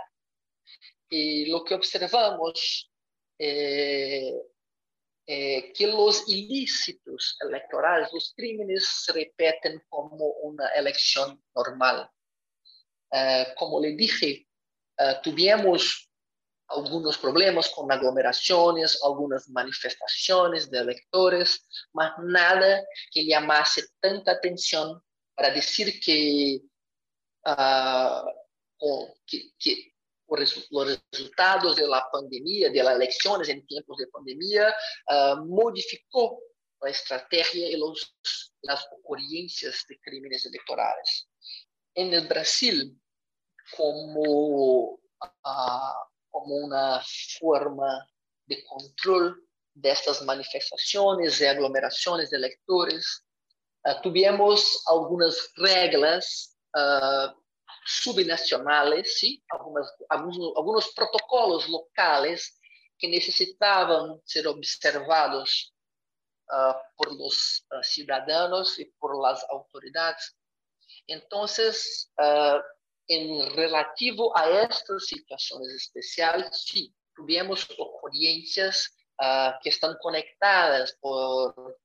Y 1.09 1.47
lo 1.47 1.63
que 1.63 1.73
observamos 1.75 2.91
eh, 3.39 4.33
eh, 5.31 5.71
que 5.73 5.85
los 5.85 6.27
ilícitos 6.27 7.37
electorales, 7.39 8.09
los 8.11 8.33
crímenes 8.35 8.87
se 9.05 9.13
repiten 9.13 9.83
como 9.87 10.25
una 10.41 10.67
elección 10.69 11.39
normal. 11.55 12.09
Eh, 13.11 13.45
como 13.55 13.79
le 13.79 13.91
dije, 13.91 14.47
eh, 14.97 15.15
tuvimos 15.21 16.08
algunos 16.69 17.17
problemas 17.17 17.69
con 17.69 17.91
aglomeraciones, 17.91 18.99
algunas 19.03 19.49
manifestaciones 19.49 20.69
de 20.69 20.79
electores, 20.79 21.65
mas 21.93 22.13
nada 22.23 22.83
que 23.11 23.25
llamase 23.25 23.87
tanta 23.99 24.33
atención 24.33 25.01
para 25.35 25.49
decir 25.51 25.99
que, 25.99 26.61
uh, 27.45 29.05
que, 29.25 29.51
que 29.57 29.93
los 30.27 30.99
resultados 31.11 31.75
de 31.75 31.87
la 31.87 32.07
pandemia, 32.11 32.69
de 32.69 32.83
las 32.83 32.95
elecciones 32.95 33.49
en 33.49 33.65
tiempos 33.65 33.97
de 33.97 34.07
pandemia, 34.07 34.73
uh, 35.07 35.45
modificó 35.45 36.39
la 36.81 36.91
estrategia 36.91 37.67
y 37.67 37.77
los, 37.77 38.15
las 38.61 38.85
ocurrencias 38.91 39.85
de 39.89 39.99
crímenes 39.99 40.45
electorales. 40.45 41.27
En 41.95 42.13
el 42.13 42.27
Brasil, 42.27 42.95
como, 43.75 44.93
uh, 44.93 46.08
como 46.29 46.55
una 46.55 47.01
forma 47.39 48.07
de 48.45 48.63
control 48.65 49.43
de 49.73 49.91
estas 49.91 50.21
manifestaciones 50.23 51.39
y 51.41 51.45
aglomeraciones 51.45 52.29
de 52.29 52.37
electores, 52.37 53.25
uh, 53.85 54.01
tuvimos 54.01 54.83
algunas 54.87 55.51
reglas 55.55 56.55
subnacionales, 57.85 59.17
¿sí? 59.17 59.43
Algumas, 59.49 59.91
alguns, 60.09 60.37
algunos 60.55 60.93
protocolos 60.93 61.67
locales 61.67 62.59
que 62.97 63.07
necesitaban 63.07 64.21
ser 64.25 64.47
observados 64.47 65.73
uh, 66.51 66.73
por 66.95 67.15
los 67.15 67.65
uh, 67.71 67.81
ciudadanos 67.81 68.77
y 68.77 68.85
por 68.99 69.19
las 69.19 69.43
autoridades. 69.49 70.35
Uh, 71.07 72.59
en 73.09 73.53
relativo 73.55 74.35
a 74.37 74.63
estas 74.63 75.07
situaciones 75.07 75.69
especiales, 75.69 76.63
sí, 76.65 76.95
tuvimos 77.13 77.67
ocurrencias 77.77 78.95
que 79.61 79.69
están 79.69 79.97
conectadas 80.01 80.97
por 81.01 81.77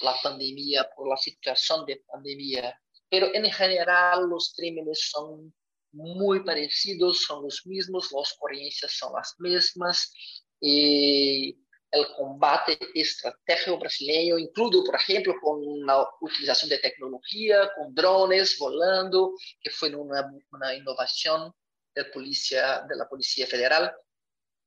la 0.00 0.14
pandemia, 0.22 0.88
por 0.96 1.06
la 1.08 1.18
situación 1.18 1.84
de 1.84 2.02
pandemia 2.10 2.80
pero 3.10 3.34
en 3.34 3.50
general 3.50 4.28
los 4.28 4.54
crímenes 4.56 5.10
son 5.10 5.52
muy 5.92 6.44
parecidos, 6.44 7.24
son 7.24 7.42
los 7.42 7.66
mismos, 7.66 8.12
las 8.12 8.32
ocurrencias 8.34 8.92
son 8.92 9.12
las 9.14 9.34
mismas 9.38 10.14
y 10.60 11.58
el 11.90 12.06
combate 12.16 12.78
estratégico 12.94 13.78
brasileño, 13.78 14.38
incluido, 14.38 14.84
por 14.84 14.94
ejemplo, 14.94 15.34
con 15.40 15.60
la 15.84 16.06
utilización 16.20 16.70
de 16.70 16.78
tecnología, 16.78 17.70
con 17.76 17.94
drones 17.94 18.56
volando, 18.58 19.34
que 19.60 19.70
fue 19.70 19.94
una, 19.94 20.30
una 20.52 20.74
innovación 20.74 21.52
de, 21.94 22.04
policía, 22.06 22.84
de 22.88 22.96
la 22.96 23.08
Policía 23.08 23.46
Federal, 23.46 23.92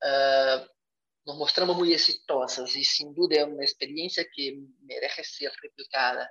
uh, 0.01 0.65
nos 1.25 1.37
mostramos 1.37 1.77
muy 1.77 1.93
exitosas 1.93 2.75
y 2.75 2.83
sin 2.83 3.13
duda 3.13 3.37
es 3.37 3.47
una 3.47 3.63
experiencia 3.63 4.25
que 4.33 4.59
merece 4.81 5.23
ser 5.23 5.53
replicada. 5.61 6.29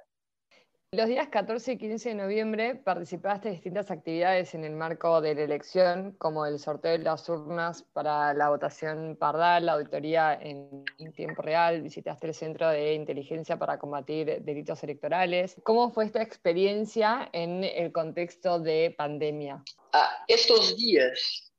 Los 0.95 1.09
días 1.09 1.29
14 1.31 1.73
y 1.73 1.79
15 1.79 2.11
de 2.11 2.15
noviembre 2.17 2.75
participaste 2.75 3.49
en 3.49 3.55
distintas 3.55 3.91
actividades 3.91 4.53
en 4.53 4.63
el 4.63 4.73
marco 4.75 5.23
de 5.23 5.35
la 5.35 5.41
elección, 5.41 6.13
como 6.19 6.45
el 6.45 6.59
sorteo 6.59 6.93
de 6.93 6.99
las 6.99 7.27
urnas 7.31 7.83
para 7.95 8.35
la 8.35 8.51
votación 8.51 9.17
pardal, 9.19 9.65
la 9.65 9.73
auditoría 9.73 10.35
en 10.35 10.85
tiempo 11.17 11.41
real, 11.41 11.81
visitaste 11.81 12.27
el 12.27 12.35
Centro 12.35 12.69
de 12.69 12.93
Inteligencia 12.93 13.59
para 13.59 13.79
combatir 13.79 14.43
delitos 14.43 14.85
electorales. 14.85 15.57
¿Cómo 15.63 15.91
fue 15.91 16.05
esta 16.05 16.21
experiencia 16.21 17.31
en 17.33 17.65
el 17.65 17.91
contexto 17.91 18.61
de 18.61 18.95
pandemia? 18.95 19.65
Ah, 19.95 20.23
estos 20.29 20.77
días, 20.77 21.51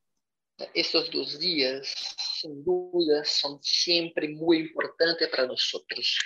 estos 0.76 1.10
dos 1.10 1.40
días, 1.40 1.92
sin 2.40 2.64
duda, 2.64 3.26
son 3.26 3.58
siempre 3.64 4.30
muy 4.30 4.60
importantes 4.60 5.28
para 5.30 5.48
nosotros. 5.48 6.20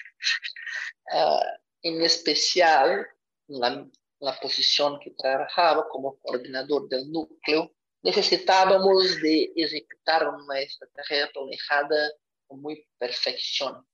Ah, 1.13 1.41
en 1.81 2.01
especial 2.01 3.07
la, 3.47 3.87
la 4.19 4.39
posición 4.39 4.99
que 4.99 5.11
trabajaba 5.11 5.87
como 5.89 6.17
coordinador 6.19 6.87
del 6.89 7.11
núcleo, 7.11 7.71
necesitábamos 8.01 9.21
de 9.21 9.51
ejecutar 9.55 10.27
una 10.27 10.59
estrategia 10.59 11.29
planejada 11.33 12.11
con 12.47 12.61
muy 12.61 12.87
perfección, 12.97 13.85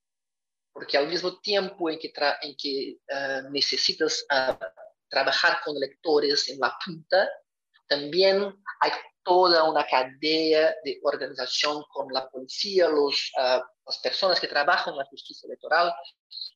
porque 0.72 0.96
al 0.96 1.08
mismo 1.08 1.40
tiempo 1.40 1.90
en 1.90 1.98
que, 1.98 2.12
en 2.42 2.56
que 2.56 2.98
uh, 3.08 3.50
necesitas 3.50 4.24
uh, 4.30 4.54
trabajar 5.08 5.60
con 5.64 5.78
lectores 5.78 6.48
en 6.48 6.60
la 6.60 6.76
punta, 6.84 7.28
también 7.86 8.54
hay 8.80 8.92
toda 9.22 9.64
una 9.64 9.86
cadena 9.86 10.74
de 10.84 11.00
organización 11.02 11.82
con 11.92 12.12
la 12.12 12.28
policía, 12.28 12.88
los, 12.88 13.32
uh, 13.36 13.62
las 13.86 13.98
personas 13.98 14.40
que 14.40 14.48
trabajan 14.48 14.94
en 14.94 14.98
la 14.98 15.06
justicia 15.06 15.46
electoral, 15.46 15.92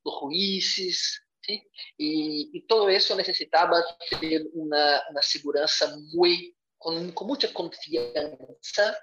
jueces, 0.04 1.20
¿sí? 1.40 1.62
y, 1.96 2.50
y, 2.52 2.66
todo 2.66 2.88
eso 2.88 3.14
necesitaba 3.16 3.84
tener 4.10 4.42
una, 4.52 5.02
una 5.10 5.22
seguridad 5.22 5.68
muy, 6.14 6.56
con, 6.78 7.12
con, 7.12 7.26
mucha 7.26 7.52
confianza 7.52 8.98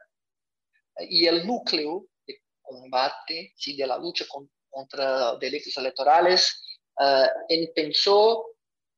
y 0.99 1.25
el 1.27 1.45
núcleo 1.45 2.07
de 2.25 2.41
combate, 2.61 3.53
¿sí? 3.55 3.75
de 3.75 3.87
la 3.87 3.97
lucha 3.97 4.25
con, 4.27 4.49
contra 4.69 5.35
delitos 5.37 5.75
electorales, 5.77 6.61
uh, 6.99 7.27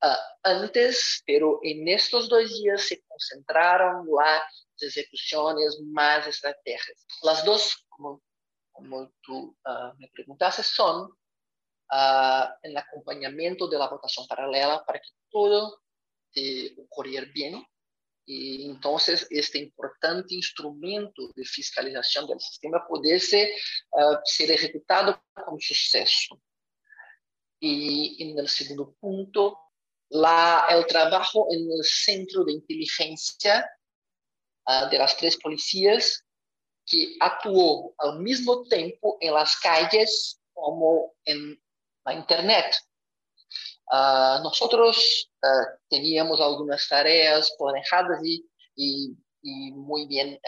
uh, 0.01 0.17
antes, 0.43 1.23
pero 1.25 1.59
en 1.63 1.87
estos 1.87 2.29
dos 2.29 2.49
días 2.49 2.81
se 2.81 3.03
concentraron 3.07 4.07
las 4.15 4.43
ejecuciones 4.81 5.79
más 5.91 6.27
estratégicas. 6.27 7.05
Las 7.23 7.43
dos, 7.43 7.85
como, 7.89 8.21
como 8.71 9.11
tú 9.21 9.57
uh, 9.65 9.97
me 9.97 10.07
preguntaste, 10.09 10.63
son 10.63 11.11
uh, 11.91 12.45
el 12.61 12.75
acompañamiento 12.75 13.67
de 13.67 13.77
la 13.77 13.87
votación 13.87 14.27
paralela 14.27 14.83
para 14.85 14.99
que 14.99 15.09
todo 15.29 15.81
eh, 16.35 16.75
ocurriera 16.77 17.27
bien. 17.33 17.65
Y 18.25 18.65
entonces 18.65 19.25
este 19.29 19.57
importante 19.57 20.35
instrumento 20.35 21.29
de 21.33 21.45
fiscalización 21.45 22.27
del 22.27 22.39
sistema 22.39 22.85
pudiese 22.87 23.53
uh, 23.91 24.17
ser 24.23 24.51
ejecutado 24.51 25.23
con 25.33 25.59
suceso. 25.59 26.41
Y 27.59 28.21
en 28.21 28.37
el 28.37 28.49
segundo 28.49 28.93
punto, 28.99 29.57
la, 30.09 30.67
el 30.69 30.85
trabajo 30.85 31.47
en 31.51 31.71
el 31.71 31.83
centro 31.83 32.43
de 32.43 32.53
inteligencia 32.53 33.69
uh, 34.67 34.89
de 34.89 34.97
las 34.97 35.15
tres 35.15 35.37
policías 35.37 36.25
que 36.85 37.15
actuó 37.19 37.93
al 37.97 38.19
mismo 38.19 38.63
tiempo 38.63 39.17
en 39.19 39.33
las 39.33 39.57
calles 39.57 40.41
como 40.53 41.13
en 41.25 41.61
la 42.07 42.13
Internet. 42.13 42.75
Uh, 43.91 44.41
nosotros 44.43 45.29
uh, 45.43 45.77
teníamos 45.89 46.41
algunas 46.41 46.87
tareas 46.87 47.53
planeadas 47.57 48.19
y, 48.23 48.45
y, 48.75 49.71
muy 49.71 50.07
bien 50.07 50.39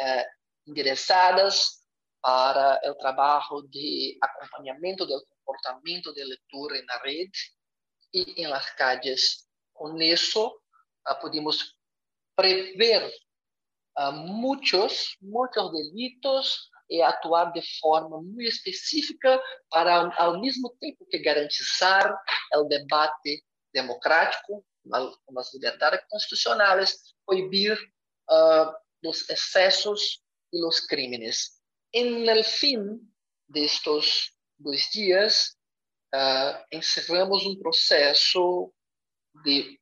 enderezadas 0.65 1.85
para 2.21 2.75
el 2.83 2.97
trabajo 2.97 3.61
de 3.63 4.17
acompañamiento 4.19 5.05
del 5.05 5.21
comportamiento 5.29 6.11
del 6.11 6.29
lector 6.29 6.75
en 6.75 6.85
la 6.85 6.99
red 6.99 7.29
y 8.11 8.43
en 8.43 8.49
las 8.49 8.65
calles. 8.71 9.47
Con 9.71 10.01
eso 10.01 10.63
pudimos 11.21 11.77
prever 12.35 13.09
muchos, 14.11 15.15
muchos 15.21 15.71
delitos 15.71 16.69
e 16.89 17.01
atuar 17.01 17.51
de 17.51 17.61
forma 17.79 18.21
muito 18.21 18.41
específica 18.41 19.41
para, 19.69 20.13
ao 20.17 20.39
mesmo 20.41 20.69
tempo 20.79 21.05
que 21.09 21.19
garantizar 21.19 22.17
o 22.55 22.63
debate 22.63 23.43
democrático, 23.73 24.65
as 25.37 25.53
liberdades 25.53 26.01
constitucionais, 26.09 27.13
proibir 27.25 27.77
uh, 28.29 29.07
os 29.07 29.29
excessos 29.29 30.21
e 30.51 30.65
os 30.65 30.79
crimes. 30.79 31.59
en 31.91 32.27
el 32.29 32.43
fin 32.43 32.99
de 33.47 33.65
estos 33.65 34.31
dos 34.57 34.89
días, 34.91 35.57
uh, 36.13 36.63
encerramos 36.71 37.45
um 37.45 37.59
processo 37.59 38.71
de 39.43 39.79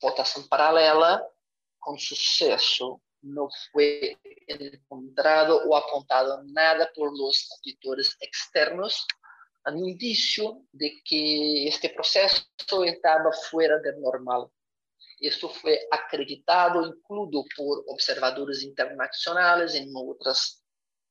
votação 0.00 0.46
paralela 0.48 1.22
com 1.80 1.98
sucesso. 1.98 3.00
Não 3.22 3.48
foi 3.70 4.16
encontrado 4.48 5.52
ou 5.66 5.74
apontado 5.74 6.42
nada 6.52 6.90
por 6.94 7.10
los 7.10 7.50
auditores 7.52 8.16
externos, 8.20 9.06
um 9.68 9.88
indício 9.88 10.66
de 10.72 11.00
que 11.04 11.68
este 11.68 11.88
processo 11.90 12.46
estava 12.86 13.30
fora 13.50 13.80
do 13.80 14.00
normal. 14.00 14.50
Isto 15.20 15.50
foi 15.50 15.78
acreditado, 15.92 16.86
incluso 16.86 17.44
por 17.54 17.84
observadores 17.88 18.62
internacionais 18.62 19.74
em 19.74 19.94
outras 19.94 20.62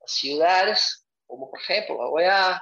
cidades, 0.08 1.06
como 1.28 1.48
por 1.48 1.60
exemplo 1.60 2.02
a 2.02 2.10
OEA, 2.10 2.62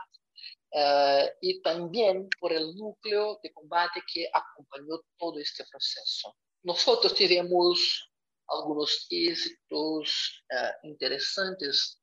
uh, 0.73 1.29
y 1.41 1.61
también 1.61 2.27
por 2.39 2.51
el 2.51 2.75
núcleo 2.75 3.39
de 3.41 3.53
combate 3.53 4.01
que 4.11 4.29
acompañó 4.33 4.99
todo 5.17 5.39
este 5.39 5.63
proceso. 5.71 6.35
Nosotros 6.63 7.13
tuvimos 7.13 8.11
algunos 8.47 9.07
éxitos 9.09 10.43
uh, 10.51 10.87
interesantes, 10.87 11.99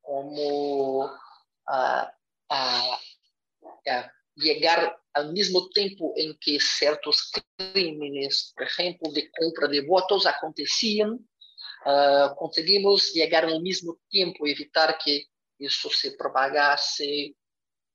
como 0.00 1.04
uh, 1.04 2.06
llegar 4.34 4.98
al 5.12 5.32
mismo 5.32 5.68
tiempo 5.68 6.12
en 6.16 6.36
que 6.40 6.58
ciertos 6.60 7.30
crímenes, 7.56 8.52
por 8.56 8.66
ejemplo, 8.66 9.10
de 9.12 9.30
compra 9.30 9.68
de 9.68 9.82
votos 9.82 10.26
acontecían, 10.26 11.12
uh, 11.86 12.34
conseguimos 12.36 13.12
llegar 13.12 13.44
al 13.44 13.60
mismo 13.60 13.98
tiempo, 14.08 14.46
evitar 14.46 14.98
que 14.98 15.28
eso 15.58 15.88
se 15.90 16.12
propagase 16.12 17.36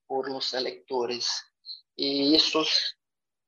por 0.06 0.30
los 0.30 0.54
electores. 0.54 1.28
Y 1.94 2.34
estos, 2.34 2.96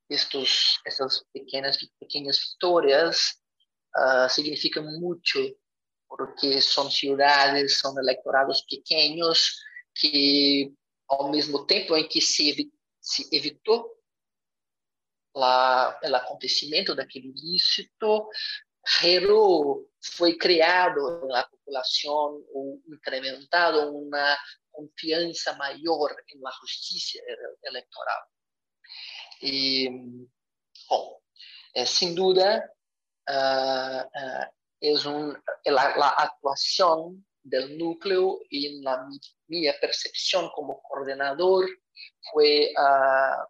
estos, 0.09 0.81
estas 0.85 1.25
pequeñas, 1.33 1.79
pequeñas 1.99 2.39
victorias 2.41 3.42
uh, 3.97 5.01
mucho 5.01 5.39
porque 6.09 6.61
son 6.61 6.91
ciudades, 6.91 7.79
son 7.79 7.99
electorados 7.99 8.65
pequeños 8.69 9.63
que 9.95 10.71
ao 11.09 11.31
mesmo 11.31 11.67
tempo 11.67 11.97
em 11.97 12.07
que 12.07 12.21
se, 12.21 12.71
se 13.01 13.29
evitou 13.33 13.91
lá, 15.35 15.99
o 16.03 16.15
acontecimento 16.17 16.95
daquele 16.95 17.29
ilícito, 17.29 18.29
gerou, 19.01 19.89
foi 20.17 20.37
criado 20.37 21.27
na 21.29 21.45
população 21.45 22.45
ou 22.53 22.83
incrementado 22.89 23.97
uma 23.97 24.37
confiança 24.71 25.55
maior 25.55 26.15
na 26.41 26.51
justiça 26.61 27.19
eleitoral. 27.65 28.23
E, 29.43 29.89
bom, 30.89 31.21
é, 31.75 31.85
sem 31.85 32.15
dúvida, 32.15 32.59
uh, 32.59 32.82
uh, 33.29 34.53
é 34.83 35.09
um, 35.09 35.33
a, 35.79 35.83
a 35.83 36.25
atuação 36.25 37.17
do 37.45 37.69
núcleo 37.77 38.41
e 38.51 38.81
na 38.83 39.09
minha 39.49 39.73
percepção 39.81 40.49
como 40.51 40.81
coordenador 40.83 41.67
foi 42.31 42.73
uh, 42.73 43.47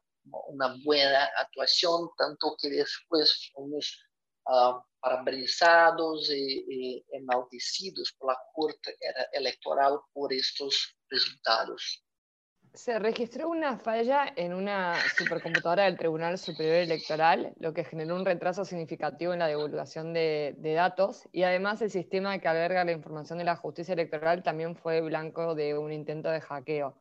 uma 0.48 0.68
boa 0.84 1.24
atuação, 1.36 2.12
tanto 2.16 2.56
que 2.56 2.68
depois 2.70 3.46
fomos 3.54 3.86
uh, 4.48 4.82
parabenizados 5.00 6.30
e, 6.30 6.64
e 6.68 7.16
enaltecidos 7.16 8.12
pela 8.12 8.36
Corte 8.54 8.96
Eleitoral 9.32 10.04
por 10.14 10.32
estes 10.32 10.94
resultados. 11.10 12.02
Se 12.74 12.98
registró 12.98 13.50
una 13.50 13.76
falla 13.76 14.32
en 14.34 14.54
una 14.54 14.94
supercomputadora 15.18 15.84
del 15.84 15.98
Tribunal 15.98 16.38
Superior 16.38 16.76
Electoral, 16.76 17.52
lo 17.58 17.74
que 17.74 17.84
generó 17.84 18.16
un 18.16 18.24
retraso 18.24 18.64
significativo 18.64 19.34
en 19.34 19.40
la 19.40 19.48
divulgación 19.48 20.14
de, 20.14 20.54
de, 20.56 20.72
datos 20.72 21.28
y 21.32 21.42
además 21.42 21.82
el 21.82 21.90
sistema 21.90 22.38
que 22.38 22.48
alberga 22.48 22.84
la 22.84 22.92
información 22.92 23.38
de 23.38 23.44
la 23.44 23.56
justicia 23.56 23.92
electoral 23.92 24.42
también 24.42 24.74
fue 24.74 25.02
blanco 25.02 25.54
de 25.54 25.76
un 25.76 25.92
intento 25.92 26.30
de 26.30 26.40
hackeo. 26.40 26.96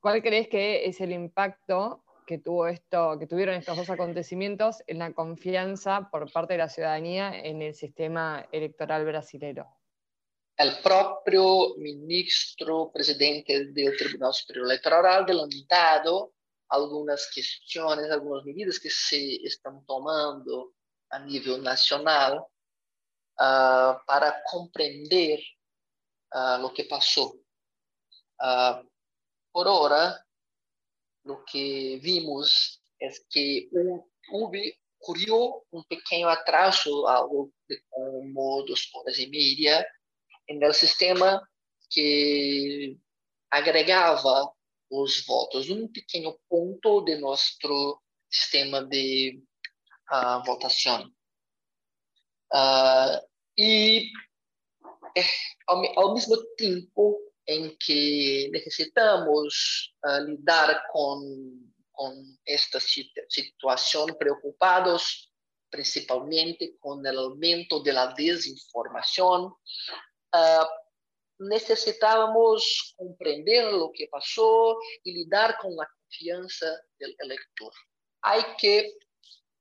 ¿Cuál 0.00 0.22
crees 0.22 0.48
que 0.48 0.84
es 0.84 1.00
el 1.00 1.12
impacto 1.12 2.04
que, 2.26 2.36
tuvo 2.36 2.66
esto, 2.66 3.18
que 3.18 3.26
tuvieron 3.26 3.54
estos 3.54 3.78
dos 3.78 3.88
acontecimientos 3.88 4.84
en 4.86 4.98
la 4.98 5.14
confianza 5.14 6.10
por 6.10 6.30
parte 6.30 6.52
de 6.52 6.58
la 6.58 6.68
ciudadanía 6.68 7.32
en 7.34 7.62
el 7.62 7.74
sistema 7.74 8.44
electoral 8.52 9.06
brasileño? 9.06 9.66
El 10.58 10.80
propio 10.82 11.76
ministro 11.76 12.90
presidente 12.90 13.66
del 13.66 13.96
Tribunal 13.96 14.34
Superior 14.34 14.66
Electoral 14.66 15.06
ha 15.06 15.16
adelantado 15.18 16.32
algunas 16.68 17.30
cuestiones, 17.32 18.10
algunas 18.10 18.44
medidas 18.44 18.80
que 18.80 18.90
se 18.90 19.36
están 19.36 19.86
tomando 19.86 20.72
a 21.10 21.20
nivel 21.20 21.62
nacional 21.62 22.38
uh, 22.38 23.94
para 24.04 24.42
comprender 24.50 25.38
uh, 26.34 26.60
lo 26.60 26.74
que 26.74 26.86
pasó. 26.86 27.36
Uh, 28.40 28.84
por 29.52 29.68
ahora, 29.68 30.26
lo 31.22 31.44
que 31.44 32.00
vimos 32.02 32.82
es 32.98 33.24
que 33.30 33.68
hubo, 34.32 34.50
ocurrió 34.98 35.64
un 35.70 35.84
pequeño 35.84 36.28
atraso, 36.28 37.08
algo 37.08 37.52
de 37.68 37.80
como 37.88 38.64
dos 38.64 38.90
horas 38.92 39.16
y 39.20 39.28
media, 39.28 39.86
en 40.48 40.62
el 40.62 40.74
sistema 40.74 41.46
que 41.90 42.96
agregava 43.50 44.52
os 44.90 45.24
votos, 45.26 45.68
um 45.68 45.88
pequeno 45.88 46.38
ponto 46.48 47.02
de 47.02 47.16
nosso 47.16 48.02
sistema 48.30 48.84
de 48.84 49.42
uh, 50.10 50.42
votação. 50.44 51.10
Uh, 52.52 53.20
e 53.56 54.10
ao, 55.66 55.98
ao, 55.98 56.14
mesmo 56.14 56.36
tempo 56.56 57.18
em 57.46 57.76
que 57.76 58.48
necessitamos 58.52 59.92
uh, 60.06 60.24
lidar 60.24 60.86
com, 60.90 61.70
com 61.92 62.24
esta 62.46 62.78
situação, 62.80 64.06
preocupados 64.16 65.28
principalmente 65.70 66.76
com 66.80 66.96
o 66.96 67.18
aumento 67.18 67.82
da 67.82 68.06
desinformação, 68.06 69.54
necessitávamos 71.40 72.94
compreender 72.96 73.64
o 73.74 73.90
que 73.90 74.08
passou 74.08 74.76
e 75.04 75.12
lidar 75.12 75.58
com 75.58 75.80
a 75.80 75.86
confiança 75.86 76.66
do 77.00 77.14
eleitor. 77.20 77.72
Há 78.22 78.54
que, 78.54 78.92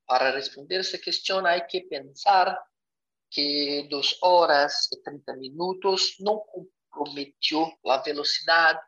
para 0.08 0.32
responder 0.32 0.78
essa 0.78 0.98
questão, 0.98 1.46
há 1.46 1.60
que 1.62 1.82
pensar 1.82 2.58
que 3.30 3.88
duas 3.90 4.18
horas 4.22 4.90
e 4.92 5.02
30 5.02 5.36
minutos 5.36 6.16
não 6.20 6.40
comprometeu 6.90 7.72
a 7.86 7.98
velocidade 7.98 8.80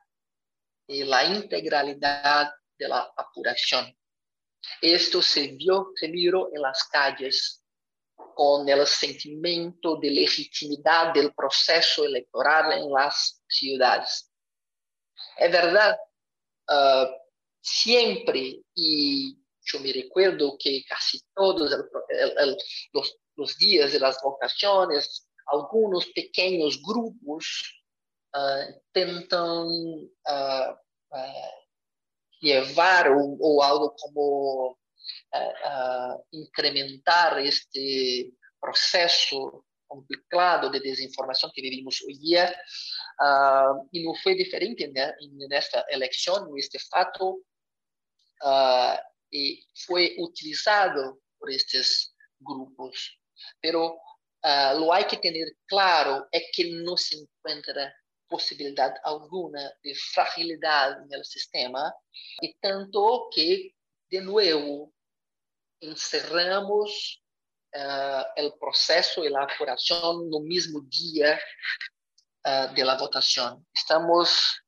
e 0.88 1.04
a 1.14 1.26
integralidade 1.26 2.52
da 2.80 3.12
apuração. 3.18 3.94
Isto 4.82 5.22
se 5.22 5.56
viu, 5.56 5.94
se 5.98 6.08
mirou 6.08 6.50
em 6.54 6.60
las 6.60 6.84
calles 6.90 7.59
con 8.40 8.70
el 8.70 8.88
sentimiento 8.88 9.98
de 9.98 10.12
legitimidad 10.12 11.14
del 11.14 11.34
proceso 11.34 12.06
electoral 12.06 12.72
en 12.72 12.90
las 12.90 13.44
ciudades. 13.50 14.32
Es 15.36 15.52
verdad, 15.52 16.00
uh, 16.70 17.06
siempre, 17.60 18.62
y 18.74 19.38
yo 19.62 19.82
me 19.82 19.92
recuerdo 19.92 20.56
que 20.58 20.86
casi 20.88 21.20
todos 21.36 21.74
el, 21.74 21.84
el, 22.18 22.38
el, 22.38 22.58
los, 22.94 23.18
los, 23.36 23.58
días 23.58 23.92
de 23.92 24.00
las 24.00 24.22
votaciones, 24.24 25.28
algunos 25.48 26.06
pequeños 26.16 26.82
grupos 26.82 27.84
uh, 28.36 28.72
intentan 28.74 29.68
uh, 29.68 30.76
llevar 32.40 33.12
o, 33.12 33.36
o 33.38 33.62
algo 33.62 33.94
como 33.98 34.79
uh, 35.34 36.24
incrementar 36.34 37.40
este 37.40 38.34
processo 38.60 39.64
complicado 39.88 40.70
de 40.70 40.80
desinformação 40.80 41.50
que 41.52 41.62
vivimos 41.62 42.02
hoje 42.02 42.36
uh, 42.36 43.90
e 43.92 44.04
não 44.04 44.14
foi 44.16 44.36
diferente 44.36 44.88
né, 44.88 45.16
nesta 45.50 45.86
eleição 45.90 46.56
este 46.58 46.78
fato. 46.80 47.44
Uh, 48.42 49.10
e 49.32 49.60
foi 49.86 50.16
utilizado 50.20 51.22
por 51.40 51.50
estes 51.50 52.14
grupos. 52.42 53.18
Pero 53.62 53.96
uh, 54.44 54.78
lo 54.80 54.92
hay 54.92 55.06
que 55.06 55.18
tener 55.18 55.56
claro 55.68 56.28
é 56.32 56.40
que 56.40 56.82
não 56.84 56.98
se 56.98 57.16
encontra 57.16 57.94
possibilidade 58.28 59.00
alguma 59.04 59.60
de 59.84 59.96
fragilidade 60.14 61.08
no 61.10 61.24
sistema. 61.24 61.94
E 62.42 62.56
tanto 62.62 63.30
que 63.34 63.74
de 64.10 64.22
novo 64.22 64.94
encerramos 65.82 67.22
uh, 67.76 68.46
o 68.46 68.58
processo 68.58 69.24
e 69.24 69.36
a 69.36 69.44
apuração 69.44 70.26
no 70.26 70.42
mesmo 70.42 70.82
dia 70.88 71.40
uh, 72.46 72.74
de 72.74 72.84
la 72.84 72.98
votación. 72.98 73.66
Estamos 73.76 74.62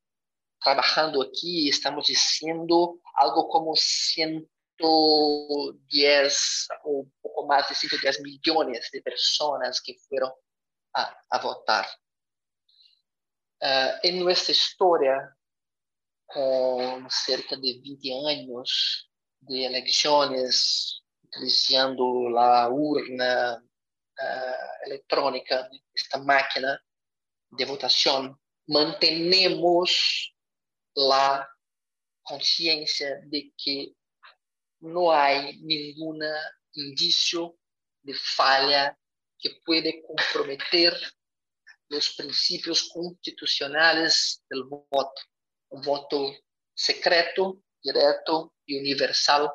trabajando 0.60 1.22
aquí, 1.22 1.68
estamos 1.68 2.06
diciendo 2.06 3.00
algo 3.16 3.48
como 3.48 3.74
110 3.74 6.68
o 6.84 7.04
poco 7.20 7.46
más 7.46 7.68
de 7.68 7.74
110 7.74 8.22
millones 8.22 8.88
de 8.92 9.02
personas 9.02 9.80
que 9.80 9.96
fueron 10.08 10.30
a, 10.94 11.16
a 11.30 11.38
votar. 11.38 11.88
Uh, 13.60 13.98
en 14.02 14.24
nuestra 14.24 14.52
historia, 14.52 15.36
con 16.26 17.08
cerca 17.10 17.56
de 17.56 17.80
20 17.80 18.28
años 18.28 19.10
de 19.40 19.66
elecciones, 19.66 21.01
utilizando 21.34 22.28
la 22.28 22.68
urna 22.68 23.54
uh, 23.56 24.86
electrónica, 24.86 25.68
esta 25.94 26.18
máquina 26.18 26.78
de 27.50 27.64
votación, 27.64 28.38
mantenemos 28.66 30.34
la 30.94 31.48
conciencia 32.22 33.20
de 33.24 33.52
que 33.56 33.94
no 34.80 35.12
hay 35.12 35.58
ningún 35.62 36.22
indicio 36.74 37.56
de 38.02 38.14
falla 38.14 38.98
que 39.38 39.50
puede 39.64 40.02
comprometer 40.02 40.94
los 41.88 42.14
principios 42.14 42.90
constitucionales 42.92 44.42
del 44.48 44.64
voto. 44.64 45.22
Un 45.70 45.82
voto 45.82 46.34
secreto, 46.74 47.62
directo 47.82 48.54
y 48.66 48.78
universal, 48.78 49.50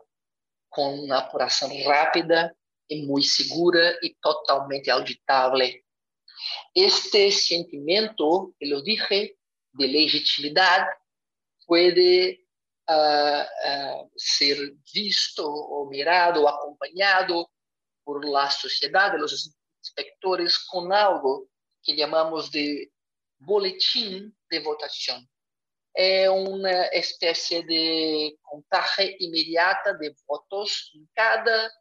con 0.78 1.00
una 1.00 1.22
apuración 1.22 1.72
rápida 1.88 2.56
y 2.88 3.08
muy 3.08 3.24
segura 3.24 3.96
y 4.00 4.14
totalmente 4.14 4.92
auditable. 4.92 5.84
Este 6.72 7.32
sentimiento, 7.32 8.54
que 8.60 8.68
lo 8.68 8.84
dije, 8.84 9.40
de 9.72 9.88
legitimidad 9.88 10.86
puede 11.66 12.46
uh, 12.88 13.42
uh, 13.42 14.12
ser 14.16 14.56
visto 14.94 15.52
o 15.52 15.90
mirado 15.90 16.44
o 16.44 16.48
acompañado 16.48 17.50
por 18.04 18.24
la 18.24 18.52
sociedad, 18.52 19.12
de 19.14 19.18
los 19.18 19.52
inspectores, 19.82 20.60
con 20.60 20.94
algo 20.94 21.50
que 21.82 21.96
llamamos 21.96 22.52
de 22.52 22.92
boletim 23.40 24.32
de 24.48 24.60
votação. 24.60 25.28
É 26.00 26.30
uma 26.30 26.88
espécie 26.94 27.64
de 27.64 28.38
contagem 28.44 29.18
imediata 29.20 29.94
de 29.96 30.14
votos 30.28 30.92
em 30.96 31.08
cada 31.16 31.72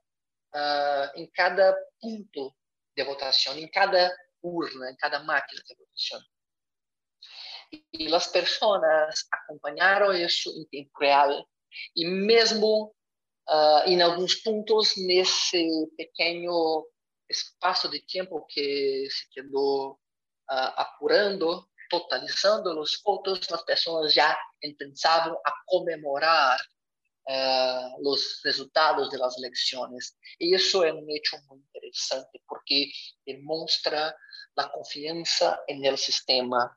uh, 0.57 1.21
em 1.21 1.31
cada 1.33 1.77
ponto 2.01 2.55
de 2.97 3.05
votação, 3.05 3.59
em 3.59 3.69
cada 3.69 4.17
urna, 4.43 4.91
em 4.91 4.97
cada 4.97 5.21
máquina 5.21 5.63
de 5.63 5.75
votação. 5.75 6.21
E 7.93 8.15
as 8.15 8.27
pessoas 8.29 8.83
acompanharam 9.31 10.13
isso 10.13 10.51
em 10.51 10.65
tempo 10.67 10.99
real 10.99 11.47
e 11.95 12.07
mesmo 12.07 12.95
uh, 13.49 13.83
em 13.87 14.01
alguns 14.01 14.37
pontos 14.37 14.95
nesse 14.97 15.69
pequeno 15.97 16.89
espaço 17.29 17.89
de 17.91 18.01
tempo 18.07 18.47
que 18.47 19.09
se 19.11 19.29
quedou 19.31 19.93
uh, 19.93 20.73
apurando, 20.77 21.69
totalizando 21.89 22.79
os 22.81 23.01
votos, 23.05 23.41
as 23.51 23.65
pessoas 23.65 24.13
já 24.13 24.37
pensavam 24.79 25.41
a 25.45 25.53
comemorar 25.67 26.59
uh, 27.29 28.11
os 28.11 28.41
resultados 28.45 29.11
das 29.11 29.37
eleições. 29.39 30.15
E 30.41 30.55
isso 30.55 30.83
é 30.85 30.93
um 30.93 31.09
hecho 31.11 31.37
muito 31.49 31.65
interessante, 31.75 32.41
porque 32.49 32.91
demonstra 33.27 34.17
a 34.57 34.69
confiança 34.69 35.63
no 35.69 35.97
sistema. 35.97 36.77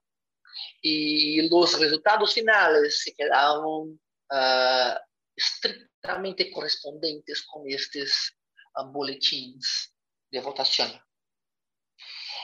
E 0.84 1.48
os 1.52 1.74
resultados 1.76 2.34
finais 2.34 3.02
se 3.02 3.14
quedaram 3.16 3.84
uh, 4.32 5.00
estritamente 5.38 6.52
correspondentes 6.52 7.42
com 7.42 7.68
estes 7.68 8.32
uh, 8.78 8.86
boletins 8.86 9.94
de 10.32 10.42
votación. 10.42 11.02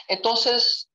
Entonces, 0.08 0.86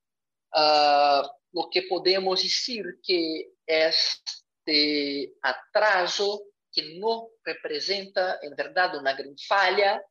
uh, 0.56 1.30
lo 1.54 1.70
que 1.70 1.84
podemos 1.84 2.42
decir 2.42 3.00
que 3.04 3.54
este 3.66 5.34
atraso, 5.42 6.44
que 6.72 6.98
no 7.00 7.30
representa 7.44 8.40
en 8.42 8.56
verdad 8.56 8.98
una 8.98 9.14
gran 9.14 9.36
falla, 9.38 10.02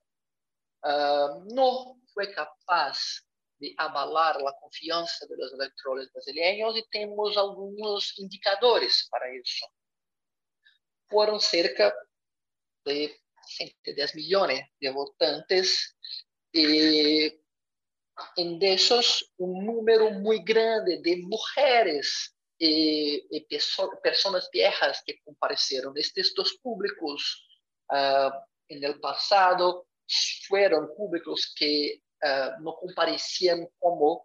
uh, 0.83 1.44
no 1.55 2.00
fue 2.12 2.33
capaz 2.33 3.22
de 3.59 3.74
abalar 3.76 4.40
la 4.40 4.55
confianza 4.61 5.26
de 5.26 5.37
los 5.37 5.53
electores 5.53 6.11
brasileños 6.12 6.76
y 6.76 6.88
tenemos 6.90 7.37
algunos 7.37 8.18
indicadores 8.18 9.07
para 9.11 9.26
eso. 9.31 9.66
Fueron 11.09 11.40
cerca 11.40 11.94
de 12.85 13.20
110 13.46 14.14
millones 14.14 14.66
de 14.81 14.90
votantes 14.90 15.96
e 16.53 17.39
em 18.37 18.59
desses 18.59 19.24
um 19.38 19.62
número 19.62 20.12
muito 20.12 20.44
grande 20.44 21.00
de 21.02 21.16
mulheres 21.16 22.30
e, 22.61 23.26
e 23.30 23.40
pessoas 24.02 24.48
viejas 24.52 25.00
que 25.02 25.18
compareceram. 25.24 25.92
Estes 25.96 26.35
dois 26.35 26.52
públicos, 26.61 27.22
uh, 27.90 28.78
no 28.78 29.00
passado, 29.00 29.85
foram 30.46 30.87
públicos 30.94 31.52
que 31.56 32.00
uh, 32.22 32.62
não 32.62 32.72
compareciam 32.72 33.68
como 33.78 34.24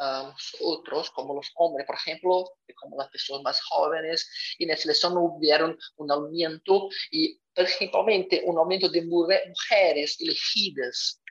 uh, 0.00 0.34
os 0.34 0.60
outros, 0.60 1.08
como 1.10 1.38
os 1.38 1.48
homens, 1.56 1.86
por 1.86 1.96
exemplo, 1.96 2.52
como 2.78 3.00
as 3.00 3.10
pessoas 3.10 3.42
mais 3.42 3.58
jovens, 3.68 4.24
e 4.58 4.66
na 4.66 4.76
seleção 4.76 5.14
não 5.14 5.24
houveram 5.24 5.76
um 5.98 6.12
aumento, 6.12 6.88
e 7.12 7.38
principalmente 7.54 8.42
um 8.44 8.58
aumento 8.58 8.90
de 8.90 9.00
mulheres 9.02 10.20
elegidas 10.20 11.21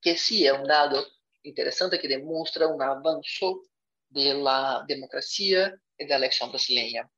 que 0.00 0.16
sí 0.16 0.46
es 0.46 0.52
un 0.52 0.64
dado 0.64 1.06
interesante 1.42 1.98
que 1.98 2.08
demuestra 2.08 2.66
un 2.66 2.82
avance 2.82 3.46
de 4.08 4.34
la 4.34 4.84
democracia 4.86 5.74
de 5.96 6.06
la 6.06 6.16
elección 6.16 6.50
brasileña. 6.50 7.10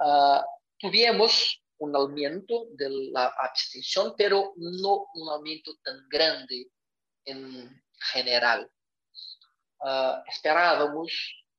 Uh, 0.00 0.40
tuvimos 0.78 1.62
un 1.78 1.94
aumento 1.94 2.66
de 2.72 2.88
la 3.12 3.26
abstención, 3.38 4.14
pero 4.16 4.54
no 4.56 5.06
un 5.14 5.28
aumento 5.28 5.72
tan 5.82 6.06
grande 6.08 6.68
en 7.24 7.82
general. 8.12 8.70
Uh, 9.80 10.22
esperábamos, 10.28 11.12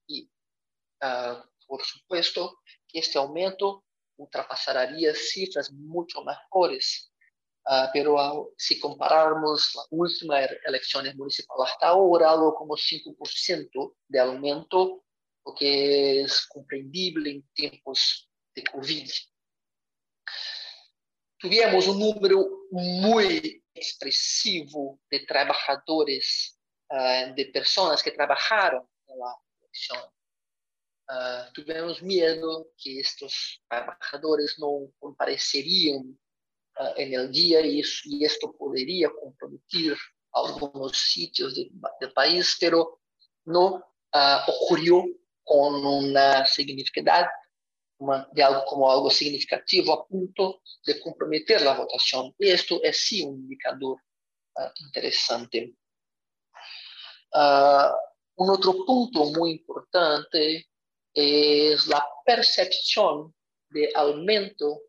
y 0.07 0.23
uh, 1.03 1.41
por 1.67 1.83
supuesto, 1.83 2.61
que 2.87 2.99
este 2.99 3.17
aumento 3.17 3.85
ultrapasaría 4.17 5.13
cifras 5.13 5.71
mucho 5.71 6.23
mejores 6.23 7.11
Uh, 7.67 7.89
pero 7.91 8.13
uh, 8.13 8.53
si 8.55 8.79
compararmos 8.79 9.73
las 9.73 9.87
últimas 9.89 10.47
elecciones 10.65 11.15
municipales 11.15 11.71
hasta 11.71 11.87
ahora, 11.87 12.29
algo 12.29 12.53
como 12.53 12.75
5% 12.75 13.95
de 14.07 14.19
aumento, 14.19 15.03
lo 15.43 15.55
que 15.55 16.21
es 16.21 16.45
comprendible 16.45 17.31
en 17.31 17.49
tiempos 17.53 18.29
de 18.53 18.63
COVID. 18.65 19.09
Tuvimos 21.39 21.87
un 21.87 21.99
número 21.99 22.67
muy 22.69 23.63
expresivo 23.73 24.99
de 25.09 25.21
trabajadores, 25.21 26.59
uh, 26.91 27.33
de 27.33 27.45
personas 27.51 28.03
que 28.03 28.11
trabajaron 28.11 28.87
en 29.07 29.17
la 29.17 29.35
elección. 29.61 29.99
Uh, 31.09 31.51
tuvimos 31.51 32.01
miedo 32.03 32.67
que 32.77 32.99
estos 32.99 33.63
trabajadores 33.67 34.55
no 34.59 34.91
comparecerían 34.99 36.15
uh, 36.79 36.93
en 36.97 37.13
el 37.13 37.31
día 37.31 37.61
y, 37.61 37.81
y, 38.05 38.25
esto 38.25 38.55
podría 38.57 39.09
comprometer 39.09 39.97
algunos 40.33 40.97
sitios 40.97 41.55
de, 41.55 41.69
del 41.99 42.13
país, 42.13 42.57
pero 42.59 42.99
no 43.45 43.75
uh, 44.13 44.51
ocurrió 44.51 45.05
con 45.43 45.85
una 45.85 46.45
significación, 46.45 47.27
uma, 47.97 48.27
de 48.33 48.43
algo 48.43 48.65
como 48.65 48.91
algo 48.91 49.09
significativo 49.09 49.93
a 49.93 50.07
punto 50.07 50.61
de 50.85 50.99
comprometer 50.99 51.61
la 51.61 51.77
votación. 51.77 52.33
Y 52.37 52.49
esto 52.49 52.81
es 52.83 52.97
sí 52.97 53.23
un 53.23 53.35
indicador 53.35 53.97
uh, 54.55 54.85
interesante. 54.85 55.75
un 58.37 58.49
otro 58.49 58.85
punto 58.85 59.25
muy 59.31 59.51
importante 59.51 60.67
es 61.13 61.87
la 61.87 62.05
percepción 62.25 63.33
de 63.69 63.91
aumento 63.95 64.81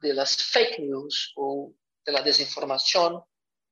de 0.00 0.14
las 0.14 0.36
fake 0.36 0.78
news 0.80 1.32
o 1.36 1.72
de 2.04 2.12
la 2.12 2.22
desinformación 2.22 3.22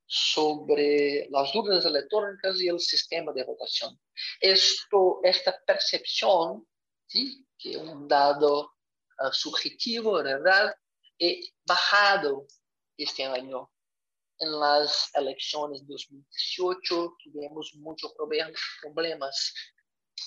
sobre 0.05 1.27
las 1.29 1.53
urnas 1.53 1.85
electrónicas 1.85 2.59
y 2.61 2.69
el 2.69 2.79
sistema 2.79 3.33
de 3.33 3.43
votación. 3.43 3.99
Esto, 4.39 5.19
esta 5.23 5.59
percepción, 5.65 6.65
¿sí? 7.05 7.45
que 7.57 7.71
es 7.71 7.77
un 7.77 8.07
dado 8.07 8.71
uh, 9.19 9.31
subjetivo, 9.31 10.23
¿verdad? 10.23 10.73
He 11.19 11.41
bajado 11.65 12.47
este 12.97 13.25
año. 13.25 13.69
En 14.39 14.59
las 14.59 15.09
elecciones 15.15 15.81
de 15.81 15.93
2018 15.93 17.17
tuvimos 17.23 17.73
muchos 17.75 18.13
problemas 18.13 19.53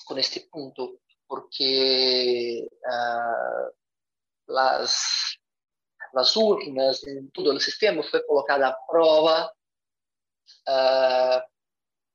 con 0.03 0.19
este 0.19 0.49
punto, 0.51 0.99
porque 1.25 2.67
uh, 2.85 3.71
las, 4.47 5.39
las 6.13 6.35
urnas 6.35 7.05
en 7.07 7.31
todo 7.31 7.51
el 7.51 7.59
sistema 7.59 8.03
fue 8.03 8.25
colocada 8.25 8.69
a 8.69 8.77
prueba 8.89 9.53
uh, 10.67 11.41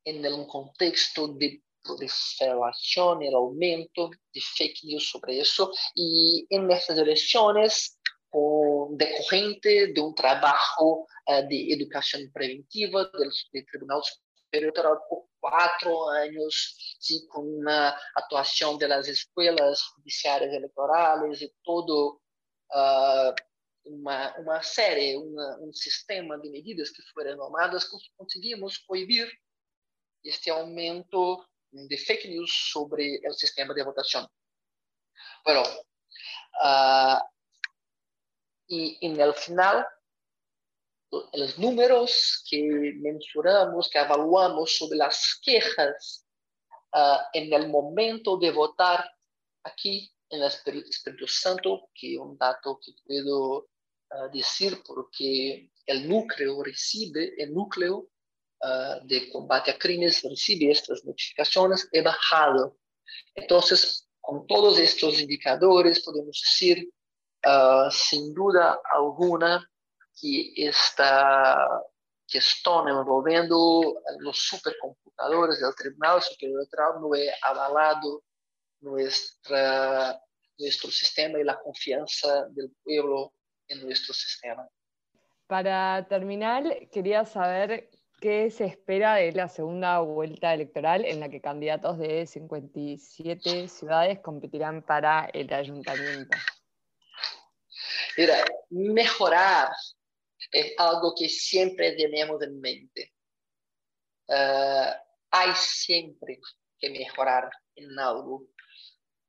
en 0.04 0.32
un 0.32 0.46
contexto 0.46 1.28
de 1.28 1.62
proliferación, 1.82 3.22
el 3.22 3.34
aumento 3.34 4.10
de 4.32 4.40
fake 4.40 4.84
news 4.84 5.08
sobre 5.08 5.40
eso, 5.40 5.72
y 5.94 6.46
en 6.50 6.70
estas 6.70 6.98
elecciones, 6.98 7.98
con, 8.28 8.96
decorrente 8.96 9.92
de 9.92 10.00
un 10.00 10.14
trabajo 10.14 11.06
uh, 11.26 11.48
de 11.48 11.72
educación 11.72 12.30
preventiva 12.32 13.04
del, 13.18 13.30
del 13.52 13.66
Tribunal 13.66 14.02
Superior 14.02 14.72
Electoral 14.72 14.98
por 15.08 15.26
quatro 15.40 16.08
anos, 16.08 16.96
sim, 16.98 17.26
com 17.28 17.42
uma 17.42 17.96
atuação 18.16 18.76
das 18.78 19.06
escolas 19.06 19.80
judiciárias 19.96 20.52
eleitorais 20.52 21.40
e 21.40 21.52
todo 21.62 22.20
uh, 22.72 23.34
uma, 23.86 24.36
uma 24.38 24.62
série, 24.62 25.16
uma, 25.16 25.58
um 25.60 25.72
sistema 25.72 26.38
de 26.38 26.50
medidas 26.50 26.90
que 26.90 27.02
foram 27.12 27.36
tomadas, 27.36 27.84
conseguimos 28.16 28.78
coibir 28.78 29.30
este 30.24 30.50
aumento 30.50 31.44
de 31.72 31.96
fake 31.96 32.28
news 32.28 32.50
sobre 32.70 33.20
o 33.26 33.32
sistema 33.32 33.74
de 33.74 33.84
votação. 33.84 34.28
Bueno, 35.44 35.62
uh, 36.62 37.20
e, 38.68 39.08
no 39.08 39.32
final 39.34 39.86
los 41.34 41.58
números 41.58 42.42
que 42.48 42.92
mensuramos, 42.96 43.88
que 43.88 43.98
evaluamos 43.98 44.76
sobre 44.76 44.98
las 44.98 45.38
quejas 45.42 46.26
uh, 46.92 47.22
en 47.32 47.52
el 47.52 47.68
momento 47.68 48.36
de 48.36 48.50
votar 48.50 49.08
aquí 49.62 50.12
en 50.30 50.42
el 50.42 50.48
Espíritu 50.48 51.26
Santo, 51.28 51.88
que 51.94 52.14
es 52.14 52.18
un 52.18 52.36
dato 52.36 52.80
que 52.84 52.92
puedo 53.06 53.68
uh, 54.10 54.30
decir 54.32 54.82
porque 54.86 55.70
el 55.86 56.08
núcleo 56.08 56.62
recibe, 56.62 57.34
el 57.38 57.54
núcleo 57.54 58.08
uh, 58.62 59.06
de 59.06 59.30
combate 59.30 59.70
a 59.70 59.78
crímenes 59.78 60.22
recibe 60.22 60.70
estas 60.70 61.04
notificaciones, 61.04 61.88
he 61.92 62.02
bajado. 62.02 62.76
Entonces, 63.34 64.08
con 64.20 64.46
todos 64.46 64.78
estos 64.78 65.20
indicadores, 65.20 66.02
podemos 66.04 66.40
decir, 66.42 66.90
sin 67.92 68.34
duda 68.34 68.80
alguna, 68.90 69.64
que 70.20 70.52
esta 70.56 71.84
questão 72.26 72.88
envolvendo 72.88 73.56
os 74.26 74.38
supercomputadores 74.48 75.60
do 75.60 75.74
Tribunal 75.74 76.20
Superior 76.20 76.58
Eleitoral 76.58 77.00
não 77.00 77.14
é 77.14 77.32
avalado 77.42 78.22
nuestra, 78.80 80.18
nuestro 80.58 80.90
sistema 80.90 81.38
e 81.38 81.48
a 81.48 81.54
confiança 81.54 82.48
do 82.50 82.70
povo 82.84 83.32
em 83.68 83.84
nosso 83.84 84.12
sistema. 84.14 84.68
Para 85.46 86.06
terminar, 86.08 86.62
queria 86.90 87.24
saber 87.24 87.88
qué 88.20 88.50
se 88.50 88.64
espera 88.64 89.16
de 89.16 89.32
la 89.32 89.48
segunda 89.48 90.00
vuelta 90.00 90.52
electoral 90.52 91.04
en 91.04 91.20
la 91.20 91.28
que 91.28 91.40
candidatos 91.40 91.98
de 91.98 92.26
57 92.26 93.68
ciudades 93.68 94.20
competirán 94.20 94.82
para 94.82 95.26
el 95.32 95.52
ayuntamiento. 95.52 96.36
Mira, 98.16 98.44
mejorar 98.70 99.70
es 100.50 100.72
algo 100.78 101.14
que 101.14 101.28
siempre 101.28 101.92
tenemos 101.92 102.42
en 102.42 102.60
mente. 102.60 103.12
Uh, 104.28 104.90
hay 105.30 105.52
siempre 105.54 106.40
que 106.78 106.90
mejorar 106.90 107.50
en 107.74 107.98
algo. 107.98 108.46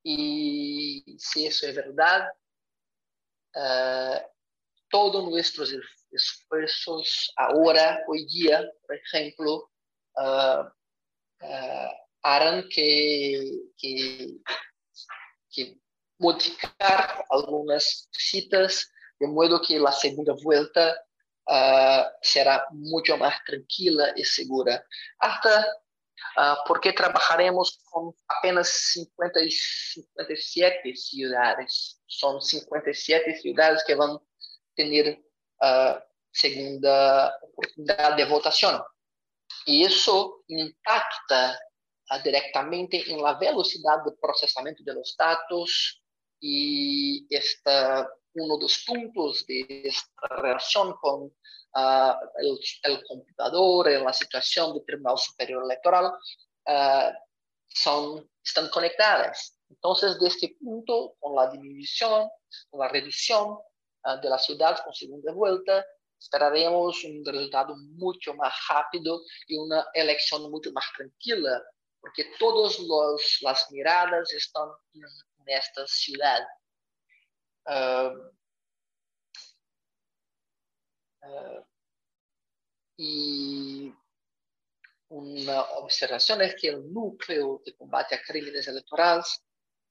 Y 0.02 1.16
si 1.18 1.46
eso 1.46 1.66
es 1.66 1.76
verdad, 1.76 2.28
uh, 3.58 4.20
todos 4.88 5.28
nuestros 5.28 5.74
esfuerzos 6.10 7.32
ahora, 7.36 8.02
hoy 8.08 8.24
día, 8.26 8.64
por 8.86 8.96
ejemplo, 8.96 9.70
uh, 10.16 10.64
harán 12.22 12.68
que, 12.68 13.52
que, 13.76 14.38
modificar 16.20 17.24
algunas 17.30 18.08
citas 18.10 18.90
de 19.20 19.28
modo 19.28 19.62
que 19.62 19.78
la 19.78 19.92
segunda 19.92 20.34
vuelta 20.42 21.00
será 22.20 22.66
muito 22.72 23.16
mais 23.16 23.38
tranquila 23.44 24.12
e 24.16 24.24
segura. 24.24 24.84
Hasta 25.20 25.64
uh, 26.36 26.64
porque 26.66 26.92
trabalharemos 26.92 27.78
com 27.90 28.14
apenas 28.28 28.68
50, 28.92 29.40
57 29.40 30.96
cidades. 30.96 31.96
São 32.08 32.40
57 32.40 33.40
cidades 33.40 33.82
que 33.84 33.94
vão 33.94 34.20
ter 34.76 35.18
uh, 35.62 36.02
segunda 36.32 37.38
oportunidade 37.42 38.16
de 38.16 38.24
votação. 38.24 38.84
E 39.66 39.82
isso 39.82 40.44
impacta 40.48 41.58
uh, 42.12 42.22
diretamente 42.22 42.96
em 43.10 43.20
la 43.20 43.34
velocidade 43.34 44.04
de 44.04 44.16
processamento 44.20 44.82
dos 44.84 45.14
dados 45.16 46.00
e 46.42 47.26
esta 47.32 48.08
uno 48.34 48.56
dos 48.58 48.84
puntos 48.84 49.44
de 49.46 49.82
esta 49.84 50.28
relación 50.42 50.94
con 51.00 51.32
uh, 51.78 52.14
el, 52.82 53.04
computador, 53.06 53.88
en 53.88 54.04
la 54.04 54.12
situación 54.12 54.74
del 54.74 54.84
Tribunal 54.84 55.18
Superior 55.18 55.64
Electoral, 55.64 56.06
uh, 56.66 57.12
están 58.44 58.68
conectadas. 58.70 59.58
Entonces, 59.68 60.18
de 60.18 60.28
este 60.28 60.56
punto, 60.60 61.14
con 61.20 61.34
la 61.36 61.50
disminución, 61.50 62.28
con 62.70 62.80
la 62.80 62.88
reducción 62.88 63.50
uh, 63.50 64.20
de 64.22 64.28
la 64.28 64.38
ciudad 64.38 64.82
con 64.84 64.94
segunda 64.94 65.32
vuelta, 65.32 65.84
esperaremos 66.18 67.04
un 67.04 67.24
resultado 67.24 67.76
mucho 67.76 68.34
más 68.34 68.52
rápido 68.68 69.20
y 69.46 69.56
una 69.56 69.86
elección 69.94 70.50
mucho 70.50 70.72
más 70.72 70.84
tranquila, 70.96 71.62
porque 72.00 72.24
todas 72.38 72.78
las 73.42 73.70
miradas 73.70 74.32
están 74.32 74.68
en, 74.94 75.02
en 75.02 75.56
esta 75.56 75.86
ciudad. 75.86 76.42
Uh, 77.66 78.38
y 82.98 83.94
una 85.10 85.62
observación 85.62 86.42
es 86.42 86.56
que 86.56 86.68
el 86.68 86.92
núcleo 86.92 87.62
de 87.64 87.74
combate 87.76 88.16
a 88.16 88.22
crímenes 88.22 88.66
electorales 88.66 89.40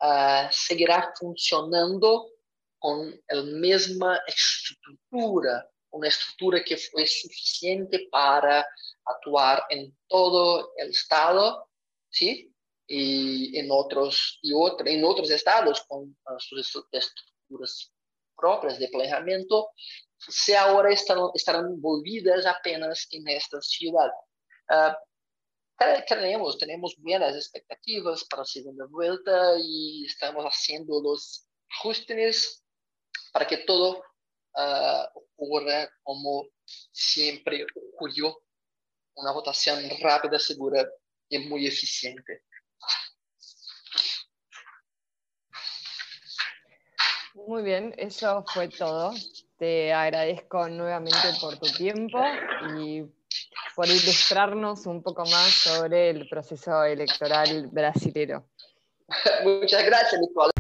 uh, 0.02 0.48
seguirá 0.52 1.14
funcionando 1.18 2.30
con 2.78 3.20
la 3.30 3.42
misma 3.44 4.20
estructura, 4.28 5.68
una 5.92 6.10
estructura 6.10 6.64
que 6.64 6.78
fue 6.78 7.08
suficiente 7.08 8.08
para 8.12 8.68
actuar 9.06 9.64
en 9.70 9.98
todo 10.08 10.74
el 10.76 10.90
Estado, 10.90 11.70
¿sí? 12.10 12.54
Y 12.88 13.58
en 13.58 13.70
otros, 13.72 14.38
y 14.42 14.54
otro, 14.54 14.86
en 14.86 15.04
otros 15.04 15.32
estados 15.32 15.82
con 15.88 16.16
sus 16.40 16.60
estructuras 16.92 17.92
próprias 18.38 18.78
de 18.78 18.88
planeamento, 18.90 19.68
se 20.20 20.56
agora 20.56 20.94
estão, 20.94 21.32
estarão 21.36 21.74
envolvidas 21.74 22.46
apenas 22.46 23.08
nesta 23.24 23.60
cidade. 23.62 24.14
Uh, 24.72 25.08
queremos, 26.08 26.56
temos 26.56 26.96
boas 26.98 27.36
expectativas 27.36 28.24
para 28.24 28.42
a 28.42 28.46
segunda 28.46 28.88
volta 28.88 29.58
e 29.60 30.06
estamos 30.06 30.44
fazendo 30.44 30.92
os 31.12 31.46
ajustes 31.80 32.62
para 33.32 33.46
que 33.46 33.58
todo 33.58 34.00
uh, 34.58 35.22
ocorra 35.38 35.90
como 36.04 36.50
sempre 36.92 37.66
ocorreu, 37.94 38.36
uma 39.16 39.34
votação 39.34 39.76
rápida, 40.02 40.40
segura 40.40 40.90
e 41.30 41.38
muito 41.40 41.68
eficiente. 41.68 42.42
Muy 47.48 47.64
bien, 47.64 47.94
eso 47.96 48.44
fue 48.54 48.68
todo. 48.68 49.14
Te 49.58 49.94
agradezco 49.94 50.68
nuevamente 50.68 51.30
por 51.40 51.58
tu 51.58 51.72
tiempo 51.72 52.20
y 52.78 53.04
por 53.74 53.88
ilustrarnos 53.88 54.86
un 54.86 55.02
poco 55.02 55.22
más 55.22 55.54
sobre 55.54 56.10
el 56.10 56.28
proceso 56.28 56.84
electoral 56.84 57.70
brasilero. 57.72 58.46
Muchas 59.46 59.86
gracias, 59.86 60.20
Nicole. 60.20 60.52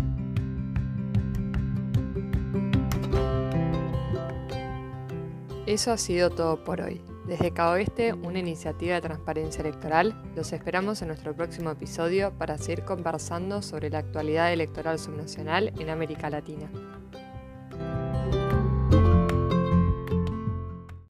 Eso 5.65 5.91
ha 5.91 5.97
sido 5.97 6.29
todo 6.29 6.63
por 6.63 6.79
hoy. 6.79 7.01
Desde 7.27 7.51
Caoeste, 7.51 8.13
una 8.13 8.39
iniciativa 8.39 8.95
de 8.95 9.01
transparencia 9.01 9.59
electoral, 9.59 10.15
los 10.33 10.53
esperamos 10.53 11.01
en 11.01 11.09
nuestro 11.09 11.35
próximo 11.35 11.69
episodio 11.69 12.31
para 12.31 12.57
seguir 12.57 12.85
conversando 12.85 13.61
sobre 13.61 13.89
la 13.89 13.97
actualidad 13.97 14.53
electoral 14.53 14.97
subnacional 14.97 15.73
en 15.77 15.89
América 15.89 16.29
Latina. 16.29 16.69